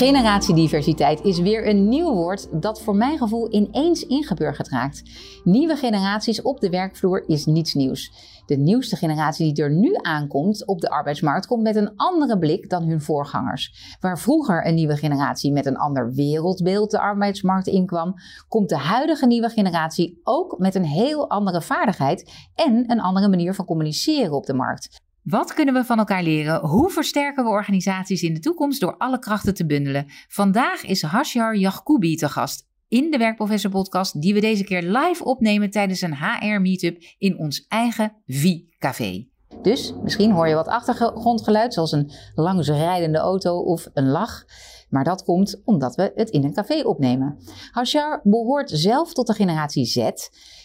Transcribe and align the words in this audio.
Generatiediversiteit 0.00 1.24
is 1.24 1.38
weer 1.38 1.68
een 1.68 1.88
nieuw 1.88 2.12
woord 2.12 2.62
dat 2.62 2.82
voor 2.82 2.96
mijn 2.96 3.18
gevoel 3.18 3.52
ineens 3.52 4.06
ingeburgerd 4.06 4.68
raakt. 4.68 5.02
Nieuwe 5.44 5.76
generaties 5.76 6.42
op 6.42 6.60
de 6.60 6.70
werkvloer 6.70 7.28
is 7.28 7.46
niets 7.46 7.74
nieuws. 7.74 8.12
De 8.46 8.56
nieuwste 8.56 8.96
generatie 8.96 9.54
die 9.54 9.64
er 9.64 9.70
nu 9.70 9.98
aankomt 10.02 10.66
op 10.66 10.80
de 10.80 10.90
arbeidsmarkt 10.90 11.46
komt 11.46 11.62
met 11.62 11.76
een 11.76 11.96
andere 11.96 12.38
blik 12.38 12.70
dan 12.70 12.82
hun 12.82 13.00
voorgangers. 13.00 13.96
Waar 14.00 14.18
vroeger 14.18 14.66
een 14.66 14.74
nieuwe 14.74 14.96
generatie 14.96 15.52
met 15.52 15.66
een 15.66 15.76
ander 15.76 16.12
wereldbeeld 16.12 16.90
de 16.90 17.00
arbeidsmarkt 17.00 17.66
inkwam, 17.66 18.14
komt 18.48 18.68
de 18.68 18.78
huidige 18.78 19.26
nieuwe 19.26 19.48
generatie 19.48 20.20
ook 20.22 20.58
met 20.58 20.74
een 20.74 20.84
heel 20.84 21.30
andere 21.30 21.62
vaardigheid 21.62 22.48
en 22.54 22.90
een 22.90 23.00
andere 23.00 23.28
manier 23.28 23.54
van 23.54 23.64
communiceren 23.64 24.32
op 24.32 24.46
de 24.46 24.54
markt. 24.54 25.08
Wat 25.22 25.54
kunnen 25.54 25.74
we 25.74 25.84
van 25.84 25.98
elkaar 25.98 26.22
leren? 26.22 26.60
Hoe 26.60 26.90
versterken 26.90 27.44
we 27.44 27.50
organisaties 27.50 28.22
in 28.22 28.34
de 28.34 28.40
toekomst 28.40 28.80
door 28.80 28.96
alle 28.96 29.18
krachten 29.18 29.54
te 29.54 29.66
bundelen? 29.66 30.06
Vandaag 30.28 30.84
is 30.84 31.02
Hashjar 31.02 31.56
Yacoubi 31.56 32.16
te 32.16 32.28
gast 32.28 32.68
in 32.88 33.10
de 33.10 33.18
Werkprofessor 33.18 33.70
podcast 33.70 34.22
die 34.22 34.34
we 34.34 34.40
deze 34.40 34.64
keer 34.64 34.82
live 34.82 35.24
opnemen 35.24 35.70
tijdens 35.70 36.00
een 36.00 36.16
HR 36.16 36.60
meetup 36.60 37.02
in 37.18 37.38
ons 37.38 37.64
eigen 37.68 38.12
V-café. 38.26 39.29
Dus 39.62 39.94
misschien 40.02 40.32
hoor 40.32 40.48
je 40.48 40.54
wat 40.54 40.68
achtergrondgeluid 40.68 41.74
zoals 41.74 41.92
een 41.92 42.10
langsrijdende 42.34 43.18
auto 43.18 43.58
of 43.58 43.88
een 43.92 44.08
lach. 44.08 44.44
Maar 44.88 45.04
dat 45.04 45.22
komt 45.22 45.60
omdat 45.64 45.94
we 45.94 46.12
het 46.14 46.30
in 46.30 46.44
een 46.44 46.54
café 46.54 46.82
opnemen. 46.82 47.38
Hashar 47.70 48.20
behoort 48.22 48.70
zelf 48.70 49.12
tot 49.12 49.26
de 49.26 49.34
generatie 49.34 49.84
Z 49.84 50.10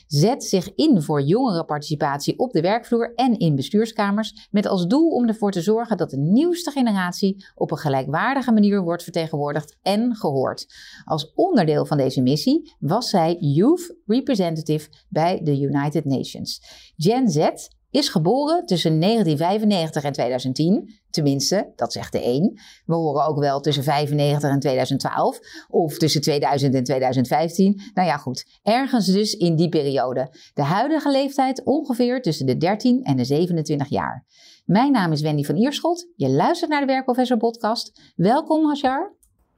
zet 0.08 0.44
zich 0.44 0.76
in 0.76 1.02
voor 1.02 1.22
jongerenparticipatie 1.22 2.40
op 2.40 2.52
de 2.52 2.62
werkvloer 2.62 3.14
en 3.16 3.38
in 3.38 3.56
bestuurskamers, 3.56 4.48
met 4.52 4.66
als 4.68 4.88
doel 4.88 5.10
om 5.10 5.28
ervoor 5.28 5.52
te 5.52 5.62
zorgen 5.62 5.98
dat 5.98 6.10
de 6.10 6.18
nieuwste 6.18 6.72
generatie 6.72 7.46
op 7.56 7.72
een 7.72 7.78
gelijkwaardige 7.78 8.52
manier 8.52 8.82
wordt 8.82 9.04
vertegenwoordigd 9.04 9.78
en 9.82 10.16
gehoord. 10.16 10.74
Als 11.04 11.34
onderdeel 11.34 11.86
van 11.86 11.98
deze 11.98 12.22
missie 12.22 12.76
was 12.80 13.10
zij 13.10 13.38
Youth 13.40 13.96
Representative 14.06 14.90
bij 15.10 15.40
de 15.44 15.60
United 15.60 16.06
Nations. 16.06 16.62
Gen 16.98 17.30
Z 17.30 17.50
is 17.96 18.10
geboren 18.10 18.66
tussen 18.66 19.00
1995 19.00 20.04
en 20.04 20.12
2010. 20.12 21.00
Tenminste, 21.10 21.72
dat 21.76 21.94
zegt 21.94 22.12
de 22.12 22.26
een. 22.26 22.60
We 22.86 22.96
horen 22.96 23.26
ook 23.26 23.40
wel 23.40 23.60
tussen 23.60 23.84
95 23.84 24.50
en 24.50 24.60
2012 24.60 25.40
of 25.68 25.98
tussen 25.98 26.22
2000 26.22 26.76
en 26.76 26.84
2015. 26.84 27.82
Nou 27.94 28.08
ja, 28.08 28.18
goed. 28.18 28.60
Ergens 28.64 29.06
dus 29.06 29.34
in 29.34 29.56
die 29.56 29.70
periode. 29.70 30.36
De 30.54 30.64
huidige 30.64 31.12
leeftijd 31.12 31.64
ongeveer 31.64 32.22
tussen 32.22 32.46
de 32.46 32.58
13 32.58 33.04
en 33.04 33.16
de 33.16 33.26
27 33.26 33.90
jaar. 33.90 34.26
Mijn 34.66 34.92
naam 34.92 35.12
is 35.12 35.22
Wendy 35.22 35.44
van 35.44 35.56
Ierschot. 35.56 36.08
Je 36.16 36.30
luistert 36.30 36.72
naar 36.72 36.80
de 36.80 36.88
Werkprofessor 36.88 37.38
podcast. 37.38 38.14
Welkom, 38.16 38.66
Hajar. 38.66 39.16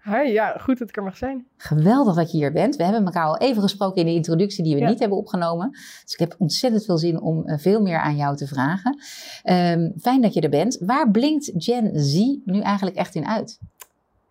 Hi, 0.09 0.31
ja, 0.31 0.57
goed 0.57 0.77
dat 0.77 0.89
ik 0.89 0.97
er 0.97 1.03
mag 1.03 1.17
zijn. 1.17 1.47
Geweldig 1.57 2.15
dat 2.15 2.31
je 2.31 2.37
hier 2.37 2.51
bent. 2.51 2.75
We 2.75 2.83
hebben 2.83 3.05
elkaar 3.05 3.25
al 3.25 3.37
even 3.37 3.61
gesproken 3.61 4.01
in 4.01 4.05
de 4.05 4.13
introductie 4.13 4.63
die 4.63 4.75
we 4.75 4.81
niet 4.81 4.99
hebben 4.99 5.17
opgenomen. 5.17 5.69
Dus 5.71 6.13
ik 6.13 6.19
heb 6.19 6.35
ontzettend 6.37 6.85
veel 6.85 6.97
zin 6.97 7.21
om 7.21 7.45
eh, 7.45 7.57
veel 7.57 7.81
meer 7.81 7.99
aan 7.99 8.15
jou 8.15 8.35
te 8.35 8.47
vragen. 8.47 8.99
Um, 9.43 9.93
fijn 9.99 10.21
dat 10.21 10.33
je 10.33 10.41
er 10.41 10.49
bent. 10.49 10.77
Waar 10.79 11.11
blinkt 11.11 11.51
Gen 11.55 11.99
Z 11.99 12.15
nu 12.45 12.59
eigenlijk 12.59 12.95
echt 12.95 13.15
in 13.15 13.27
uit? 13.27 13.59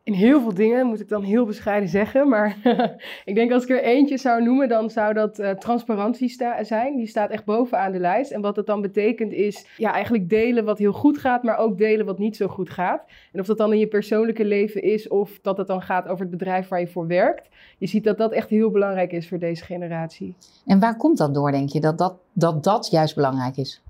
In 0.06 0.12
heel 0.12 0.40
veel 0.40 0.54
dingen, 0.54 0.86
moet 0.86 1.00
ik 1.00 1.08
dan 1.08 1.22
heel 1.22 1.44
bescheiden 1.44 1.88
zeggen. 1.88 2.28
Maar 2.28 2.56
ik 3.24 3.34
denk 3.34 3.52
als 3.52 3.62
ik 3.62 3.68
er 3.68 3.82
eentje 3.82 4.16
zou 4.16 4.42
noemen, 4.42 4.68
dan 4.68 4.90
zou 4.90 5.14
dat 5.14 5.38
uh, 5.38 5.50
transparantie 5.50 6.36
zijn. 6.62 6.96
Die 6.96 7.06
staat 7.06 7.30
echt 7.30 7.44
bovenaan 7.44 7.92
de 7.92 7.98
lijst. 7.98 8.30
En 8.30 8.40
wat 8.40 8.54
dat 8.54 8.66
dan 8.66 8.80
betekent 8.80 9.32
is 9.32 9.66
ja, 9.76 9.92
eigenlijk 9.92 10.28
delen 10.28 10.64
wat 10.64 10.78
heel 10.78 10.92
goed 10.92 11.18
gaat, 11.18 11.42
maar 11.42 11.56
ook 11.56 11.78
delen 11.78 12.06
wat 12.06 12.18
niet 12.18 12.36
zo 12.36 12.46
goed 12.46 12.70
gaat. 12.70 13.04
En 13.32 13.40
of 13.40 13.46
dat 13.46 13.58
dan 13.58 13.72
in 13.72 13.78
je 13.78 13.86
persoonlijke 13.86 14.44
leven 14.44 14.82
is 14.82 15.08
of 15.08 15.38
dat 15.42 15.56
het 15.56 15.66
dan 15.66 15.82
gaat 15.82 16.08
over 16.08 16.20
het 16.20 16.30
bedrijf 16.30 16.68
waar 16.68 16.80
je 16.80 16.88
voor 16.88 17.06
werkt. 17.06 17.48
Je 17.78 17.86
ziet 17.86 18.04
dat 18.04 18.18
dat 18.18 18.32
echt 18.32 18.48
heel 18.48 18.70
belangrijk 18.70 19.12
is 19.12 19.28
voor 19.28 19.38
deze 19.38 19.64
generatie. 19.64 20.34
En 20.66 20.80
waar 20.80 20.96
komt 20.96 21.18
dat 21.18 21.34
door, 21.34 21.50
denk 21.50 21.68
je, 21.68 21.80
dat 21.80 21.98
dat, 21.98 22.16
dat, 22.32 22.64
dat 22.64 22.90
juist 22.90 23.14
belangrijk 23.14 23.56
is? 23.56 23.82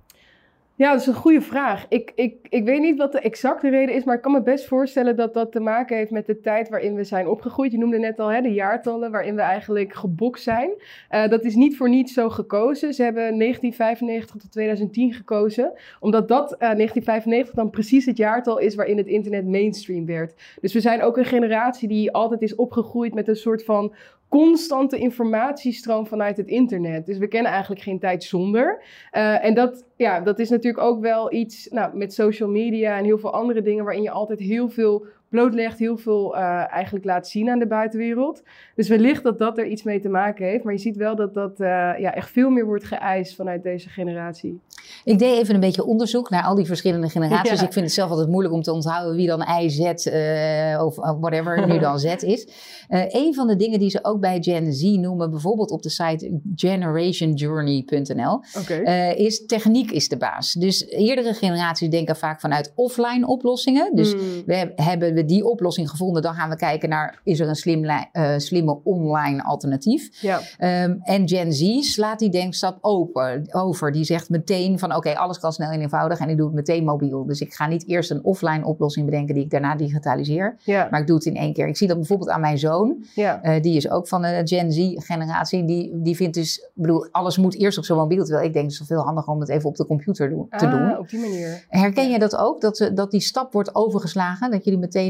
Ja, 0.79 0.91
dat 0.93 1.01
is 1.01 1.07
een 1.07 1.15
goede 1.15 1.41
vraag. 1.41 1.87
Ik, 1.89 2.13
ik, 2.15 2.47
ik 2.49 2.65
weet 2.65 2.81
niet 2.81 2.97
wat 2.97 3.13
de 3.13 3.21
exacte 3.21 3.69
reden 3.69 3.95
is, 3.95 4.05
maar 4.05 4.15
ik 4.15 4.23
kan 4.23 4.33
me 4.33 4.43
best 4.43 4.65
voorstellen 4.65 5.17
dat 5.17 5.35
dat 5.35 5.53
te 5.53 5.61
maken 5.61 5.97
heeft 5.97 6.11
met 6.11 6.27
de 6.27 6.41
tijd 6.41 6.69
waarin 6.69 6.95
we 6.95 7.05
zijn 7.05 7.29
opgegroeid. 7.29 7.73
Je 7.73 7.79
noemde 7.79 7.99
net 7.99 8.19
al 8.19 8.29
hè, 8.29 8.41
de 8.41 8.53
jaartallen 8.53 9.11
waarin 9.11 9.35
we 9.35 9.41
eigenlijk 9.41 9.95
gebokt 9.95 10.41
zijn. 10.41 10.71
Uh, 11.11 11.29
dat 11.29 11.45
is 11.45 11.55
niet 11.55 11.77
voor 11.77 11.89
niets 11.89 12.13
zo 12.13 12.29
gekozen. 12.29 12.95
Ze 12.95 13.03
hebben 13.03 13.39
1995 13.39 14.37
tot 14.41 14.53
2010 14.53 15.13
gekozen, 15.13 15.73
omdat 16.01 16.29
dat 16.29 16.53
uh, 16.53 16.53
eh, 16.53 16.59
1995 16.59 17.55
dan 17.55 17.71
precies 17.71 18.07
het 18.07 18.17
jaartal 18.17 18.59
is 18.59 18.75
waarin 18.75 18.97
het 18.97 19.07
internet 19.07 19.47
mainstream 19.47 20.07
werd. 20.07 20.35
Dus 20.61 20.73
we 20.73 20.81
zijn 20.81 21.03
ook 21.03 21.17
een 21.17 21.25
generatie 21.25 21.89
die 21.89 22.13
altijd 22.13 22.43
is 22.43 22.55
opgegroeid 22.55 23.15
met 23.15 23.29
een 23.29 23.37
soort 23.37 23.65
van 23.65 23.95
constante 24.37 24.99
informatiestroom 24.99 26.07
vanuit 26.07 26.37
het 26.37 26.47
internet. 26.47 27.07
Dus 27.07 27.19
we 27.19 27.29
kennen 27.29 27.53
eigenlijk 27.53 27.83
geen 27.83 27.99
tijd 27.99 28.25
zonder. 28.25 28.83
Uh, 29.13 29.45
en 29.45 29.55
dat, 29.55 29.85
ja, 29.97 30.21
dat 30.21 30.39
is 30.39 30.51
natuurlijk 30.51 30.85
ook 30.85 31.01
wel 31.01 31.33
iets 31.33 31.69
nou, 31.71 31.97
met 31.97 32.15
social 32.15 32.49
media 32.49 32.99
en 32.99 33.05
heel 33.05 33.19
veel 33.19 33.33
andere 33.33 33.63
dingen 33.63 33.85
waarin 33.85 34.03
je 34.03 34.11
altijd 34.11 34.39
heel 34.39 34.69
veel 34.69 35.07
blootlegt, 35.29 35.79
heel 35.79 35.97
veel 35.97 36.37
uh, 36.37 36.73
eigenlijk 36.73 37.05
laat 37.05 37.29
zien 37.29 37.51
aan 37.51 37.59
de 37.59 37.67
buitenwereld. 37.67 38.43
Dus 38.75 38.89
wellicht 38.89 39.23
dat 39.23 39.39
dat 39.39 39.59
er 39.59 39.67
iets 39.67 39.83
mee 39.83 40.01
te 40.01 40.09
maken 40.09 40.47
heeft. 40.47 40.65
Maar 40.65 40.73
je 40.73 40.79
ziet 40.79 40.97
wel 40.97 41.17
dat 41.17 41.35
dat 41.35 41.61
uh, 41.61 41.67
ja, 41.99 42.15
echt 42.15 42.31
veel 42.31 42.51
meer 42.51 42.65
wordt 42.65 42.85
geëist 42.85 43.35
vanuit 43.35 43.63
deze 43.63 43.89
generatie. 43.89 44.61
Ik 45.05 45.19
deed 45.19 45.39
even 45.39 45.55
een 45.55 45.61
beetje 45.61 45.85
onderzoek 45.85 46.31
naar 46.31 46.43
al 46.43 46.55
die 46.55 46.67
verschillende 46.67 47.09
generaties. 47.09 47.63
Ik 47.63 47.73
vind 47.73 47.85
het 47.85 47.95
zelf 47.95 48.11
altijd 48.11 48.29
moeilijk 48.29 48.55
om 48.55 48.63
te 48.63 48.73
onthouden 48.73 49.17
wie 49.17 49.27
dan 49.27 49.47
I, 49.61 49.71
Z 49.71 49.81
uh, 49.81 50.85
of 50.85 50.97
whatever 50.97 51.67
nu 51.67 51.79
dan 51.87 51.99
Z 51.99 52.05
is. 52.05 52.49
een 52.89 53.35
van 53.35 53.47
de 53.47 53.57
dingen 53.57 53.79
die 53.79 53.91
ze 53.91 53.99
ook 54.05 54.21
bij 54.21 54.43
Gen 54.43 54.73
Z 54.73 54.83
noemen, 54.83 55.31
bijvoorbeeld 55.31 55.71
op 55.71 55.83
de 55.83 55.91
site 55.91 56.41
generationjourney.nl, 56.55 58.41
okay. 58.59 59.13
is 59.15 59.47
techniek 59.47 59.91
is 59.91 60.09
de 60.09 60.17
baas. 60.17 60.53
Dus 60.53 60.87
eerdere 60.89 61.35
generaties 61.35 61.89
denken 61.89 62.17
vaak 62.17 62.41
vanuit 62.41 62.73
offline 62.75 63.27
oplossingen. 63.27 63.95
Dus 63.95 64.13
hmm. 64.13 64.43
we 64.47 64.73
hebben 64.75 65.15
we 65.17 65.25
die 65.25 65.45
oplossing 65.45 65.91
gevonden, 65.91 66.23
dan 66.23 66.35
gaan 66.35 66.51
we 66.51 66.57
kijken 66.57 66.89
naar 66.89 67.21
is 67.25 67.41
er 67.41 67.49
een 67.49 67.55
slim, 67.55 67.85
uh, 67.85 68.01
slimme 68.37 68.79
online 68.83 69.45
alternatief. 69.45 70.21
Ja. 70.21 70.41
Um, 70.85 71.01
en 71.03 71.29
Gen 71.29 71.53
Z 71.53 71.81
slaat 71.81 72.19
die 72.19 72.31
denkstap 72.31 72.79
open, 72.81 73.49
over. 73.51 73.93
Die 73.93 74.05
zegt 74.05 74.29
meteen 74.29 74.79
van 74.79 74.95
oké, 74.95 75.15
alles 75.15 75.39
kan 75.39 75.53
snel 75.53 75.71
en 75.71 75.81
eenvoudig 75.81 76.19
en 76.19 76.29
ik 76.29 76.37
doe 76.37 76.47
het 76.47 76.55
meteen 76.55 76.85
mobiel. 76.85 77.27
Dus 77.27 77.41
ik 77.41 77.55
ga 77.55 77.67
niet 77.67 77.89
eerst 77.89 78.11
een 78.11 78.25
offline 78.25 78.65
oplossing 78.65 79.05
bedenken 79.07 79.35
die 79.35 79.45
ik 79.45 79.51
daarna 79.51 79.77
digitaliseer. 79.77 80.57
Ja. 80.65 80.89
Maar 80.91 81.01
ik 81.01 81.07
doe 81.07 81.17
het 81.17 81.25
in 81.25 81.37
één 81.37 81.53
keer. 81.53 81.69
Ik 81.69 81.77
zie 81.77 81.89
dat 81.89 81.97
bijvoorbeeld 81.97 82.31
aan 82.31 82.41
mijn 82.41 82.59
zoon. 82.59 83.05
Ja. 83.15 83.45
Uh, 83.45 83.63
die 83.63 83.77
is 83.77 83.91
ook 83.91 84.09
van 84.09 84.23
de 84.23 84.41
Gen 84.45 84.73
Z 84.73 84.93
generatie. 84.95 85.65
Die, 85.65 85.91
die 86.03 86.17
vindt 86.17 86.35
dus, 86.35 86.69
bedoel, 86.75 87.09
alles 87.11 87.39
moet 87.39 87.59
eerst 87.59 87.79
op 87.79 87.85
zo'n 87.85 87.97
mobiel. 87.97 88.25
Terwijl 88.25 88.47
ik 88.47 88.53
denk 88.53 88.71
het 88.71 88.81
is 88.81 88.87
veel 88.87 89.03
handiger 89.03 89.33
om 89.33 89.41
het 89.41 89.49
even 89.49 89.69
op 89.69 89.77
de 89.77 89.87
computer 89.87 90.29
doen, 90.29 90.47
te 90.49 90.67
ah, 90.67 90.71
doen. 90.71 90.99
op 90.99 91.09
die 91.09 91.21
manier. 91.21 91.65
Herken 91.69 92.11
je 92.11 92.19
dat 92.19 92.37
ook? 92.37 92.61
Dat, 92.61 92.91
dat 92.95 93.11
die 93.11 93.21
stap 93.21 93.53
wordt 93.53 93.75
overgeslagen? 93.75 94.51
Dat 94.51 94.65
jullie 94.65 94.79
meteen 94.79 95.06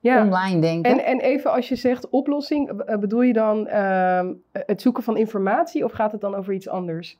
ja. 0.00 0.24
online 0.24 0.60
denken. 0.60 0.90
En, 0.92 1.04
en 1.04 1.20
even 1.20 1.52
als 1.52 1.68
je 1.68 1.76
zegt 1.76 2.08
oplossing, 2.08 2.84
bedoel 3.00 3.22
je 3.22 3.32
dan 3.32 3.66
uh, 3.66 4.30
het 4.52 4.82
zoeken 4.82 5.02
van 5.02 5.16
informatie 5.16 5.84
of 5.84 5.92
gaat 5.92 6.12
het 6.12 6.20
dan 6.20 6.34
over 6.34 6.54
iets 6.54 6.68
anders? 6.68 7.18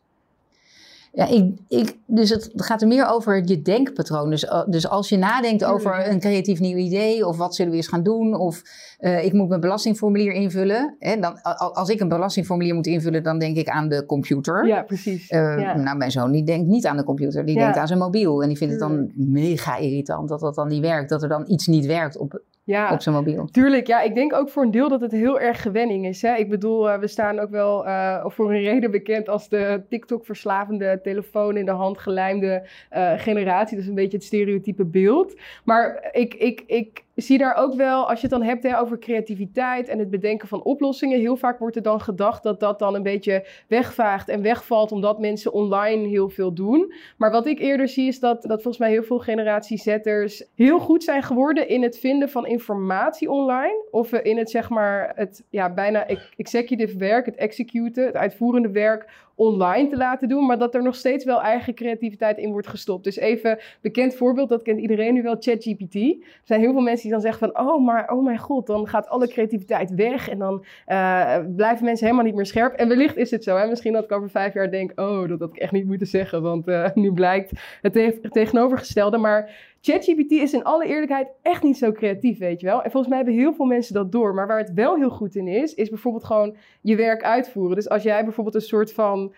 Ja, 1.12 1.26
ik, 1.26 1.54
ik, 1.68 1.96
dus 2.06 2.30
het 2.30 2.50
gaat 2.54 2.82
er 2.82 2.88
meer 2.88 3.06
over 3.06 3.42
je 3.44 3.62
denkpatroon. 3.62 4.30
Dus, 4.30 4.44
eh, 4.44 4.62
dus 4.66 4.88
als 4.88 5.08
je 5.08 5.16
nadenkt 5.16 5.64
over 5.64 6.08
een 6.08 6.20
creatief 6.20 6.60
nieuw 6.60 6.76
idee, 6.76 7.26
of 7.26 7.36
wat 7.36 7.54
zullen 7.54 7.70
we 7.70 7.76
eens 7.76 7.88
gaan 7.88 8.02
doen, 8.02 8.34
of 8.34 8.62
uh, 9.00 9.24
ik 9.24 9.32
moet 9.32 9.48
mijn 9.48 9.60
belastingformulier 9.60 10.32
invullen. 10.32 10.96
Hè, 10.98 11.16
dan, 11.16 11.42
als 11.72 11.88
ik 11.88 12.00
een 12.00 12.08
belastingformulier 12.08 12.74
moet 12.74 12.86
invullen, 12.86 13.22
dan 13.22 13.38
denk 13.38 13.56
ik 13.56 13.68
aan 13.68 13.88
de 13.88 14.06
computer. 14.06 14.66
Ja, 14.66 14.82
precies. 14.82 15.30
Uh, 15.30 15.60
ja. 15.60 15.76
Nou, 15.76 15.96
mijn 15.96 16.10
zoon 16.10 16.32
die 16.32 16.44
denkt 16.44 16.68
niet 16.68 16.86
aan 16.86 16.96
de 16.96 17.04
computer, 17.04 17.44
die 17.44 17.58
denkt 17.58 17.76
aan 17.76 17.86
zijn 17.86 17.98
mobiel. 17.98 18.42
En 18.42 18.48
die 18.48 18.56
vindt 18.56 18.72
het 18.72 18.82
dan 18.82 19.10
mega 19.14 19.76
irritant 19.76 20.28
dat 20.28 20.40
dat 20.40 20.54
dan 20.54 20.68
niet 20.68 20.82
werkt, 20.82 21.08
dat 21.08 21.22
er 21.22 21.28
dan 21.28 21.44
iets 21.46 21.66
niet 21.66 21.86
werkt 21.86 22.18
op 22.18 22.42
ja, 22.70 22.92
op 22.92 23.00
zijn 23.00 23.14
mobiel. 23.14 23.48
Tuurlijk, 23.50 23.86
ja. 23.86 24.00
Ik 24.00 24.14
denk 24.14 24.34
ook 24.34 24.48
voor 24.48 24.62
een 24.62 24.70
deel 24.70 24.88
dat 24.88 25.00
het 25.00 25.12
heel 25.12 25.40
erg 25.40 25.62
gewenning 25.62 26.06
is. 26.06 26.22
Hè? 26.22 26.34
Ik 26.34 26.48
bedoel, 26.48 26.88
uh, 26.88 26.98
we 26.98 27.06
staan 27.06 27.38
ook 27.38 27.50
wel 27.50 27.86
uh, 27.86 28.24
voor 28.26 28.52
een 28.52 28.60
reden 28.60 28.90
bekend 28.90 29.28
als 29.28 29.48
de 29.48 29.82
TikTok-verslavende, 29.88 31.00
telefoon 31.02 31.56
in 31.56 31.64
de 31.64 31.70
hand 31.70 31.98
gelijmde 31.98 32.66
uh, 32.92 33.12
generatie. 33.16 33.74
Dat 33.74 33.84
is 33.84 33.88
een 33.88 33.94
beetje 33.94 34.16
het 34.16 34.26
stereotype 34.26 34.84
beeld. 34.84 35.34
Maar 35.64 36.08
ik, 36.12 36.34
ik, 36.34 36.62
ik 36.66 37.04
zie 37.20 37.38
daar 37.38 37.54
ook 37.54 37.74
wel, 37.74 38.08
als 38.08 38.20
je 38.20 38.26
het 38.26 38.38
dan 38.38 38.48
hebt 38.48 38.62
hè, 38.62 38.78
over 38.78 38.98
creativiteit 38.98 39.88
en 39.88 39.98
het 39.98 40.10
bedenken 40.10 40.48
van 40.48 40.62
oplossingen, 40.62 41.18
heel 41.18 41.36
vaak 41.36 41.58
wordt 41.58 41.76
er 41.76 41.82
dan 41.82 42.00
gedacht 42.00 42.42
dat 42.42 42.60
dat 42.60 42.78
dan 42.78 42.94
een 42.94 43.02
beetje 43.02 43.46
wegvaagt 43.68 44.28
en 44.28 44.42
wegvalt 44.42 44.92
omdat 44.92 45.18
mensen 45.18 45.52
online 45.52 46.08
heel 46.08 46.28
veel 46.28 46.52
doen. 46.52 46.92
Maar 47.16 47.30
wat 47.30 47.46
ik 47.46 47.58
eerder 47.58 47.88
zie 47.88 48.08
is 48.08 48.20
dat, 48.20 48.42
dat 48.42 48.62
volgens 48.62 48.78
mij 48.78 48.90
heel 48.90 49.02
veel 49.02 49.18
generatiezetters 49.18 50.44
heel 50.54 50.78
goed 50.78 51.04
zijn 51.04 51.22
geworden 51.22 51.68
in 51.68 51.82
het 51.82 51.98
vinden 51.98 52.28
van 52.28 52.46
informatie 52.46 53.30
online. 53.30 53.88
Of 53.90 54.12
in 54.12 54.38
het 54.38 54.50
zeg 54.50 54.70
maar, 54.70 55.12
het 55.14 55.44
ja, 55.50 55.74
bijna 55.74 56.06
executive 56.36 56.98
werk, 56.98 57.26
het 57.26 57.36
executen, 57.36 58.04
het 58.06 58.16
uitvoerende 58.16 58.70
werk 58.70 59.28
online 59.40 59.88
te 59.88 59.96
laten 59.96 60.28
doen, 60.28 60.46
maar 60.46 60.58
dat 60.58 60.74
er 60.74 60.82
nog 60.82 60.94
steeds 60.94 61.24
wel 61.24 61.42
eigen 61.42 61.74
creativiteit 61.74 62.38
in 62.38 62.50
wordt 62.50 62.66
gestopt. 62.66 63.04
Dus 63.04 63.16
even 63.16 63.58
bekend 63.80 64.14
voorbeeld, 64.14 64.48
dat 64.48 64.62
kent 64.62 64.80
iedereen 64.80 65.14
nu 65.14 65.22
wel, 65.22 65.36
ChatGPT. 65.38 65.94
Er 65.94 66.40
zijn 66.44 66.60
heel 66.60 66.72
veel 66.72 66.80
mensen 66.80 67.02
die 67.02 67.12
dan 67.12 67.20
zeggen 67.20 67.52
van, 67.52 67.66
oh, 67.66 67.84
maar 67.84 68.10
oh 68.10 68.24
mijn 68.24 68.38
god, 68.38 68.66
dan 68.66 68.88
gaat 68.88 69.08
alle 69.08 69.28
creativiteit 69.28 69.94
weg 69.94 70.28
en 70.28 70.38
dan 70.38 70.64
uh, 70.88 71.38
blijven 71.56 71.84
mensen 71.84 72.06
helemaal 72.06 72.26
niet 72.26 72.34
meer 72.34 72.46
scherp. 72.46 72.74
En 72.74 72.88
wellicht 72.88 73.16
is 73.16 73.30
het 73.30 73.44
zo, 73.44 73.56
hè? 73.56 73.66
misschien 73.66 73.92
dat 73.92 74.04
ik 74.04 74.12
over 74.12 74.30
vijf 74.30 74.54
jaar 74.54 74.70
denk, 74.70 75.00
oh, 75.00 75.28
dat 75.28 75.40
had 75.40 75.48
ik 75.48 75.56
echt 75.56 75.72
niet 75.72 75.86
moeten 75.86 76.06
zeggen, 76.06 76.42
want 76.42 76.68
uh, 76.68 76.88
nu 76.94 77.12
blijkt 77.12 77.52
het 77.80 78.32
tegenovergestelde. 78.32 79.18
Maar 79.18 79.50
ChatGPT 79.80 80.30
is 80.30 80.52
in 80.52 80.64
alle 80.64 80.86
eerlijkheid 80.86 81.28
echt 81.42 81.62
niet 81.62 81.78
zo 81.78 81.92
creatief, 81.92 82.38
weet 82.38 82.60
je 82.60 82.66
wel. 82.66 82.82
En 82.82 82.90
volgens 82.90 83.08
mij 83.08 83.16
hebben 83.16 83.38
heel 83.38 83.54
veel 83.54 83.66
mensen 83.66 83.94
dat 83.94 84.12
door. 84.12 84.34
Maar 84.34 84.46
waar 84.46 84.58
het 84.58 84.72
wel 84.72 84.96
heel 84.96 85.10
goed 85.10 85.34
in 85.34 85.48
is, 85.48 85.74
is 85.74 85.88
bijvoorbeeld 85.88 86.24
gewoon 86.24 86.56
je 86.80 86.96
werk 86.96 87.22
uitvoeren. 87.22 87.76
Dus 87.76 87.88
als 87.88 88.02
jij 88.02 88.24
bijvoorbeeld 88.24 88.54
een 88.54 88.60
soort 88.60 88.92
van 88.92 89.34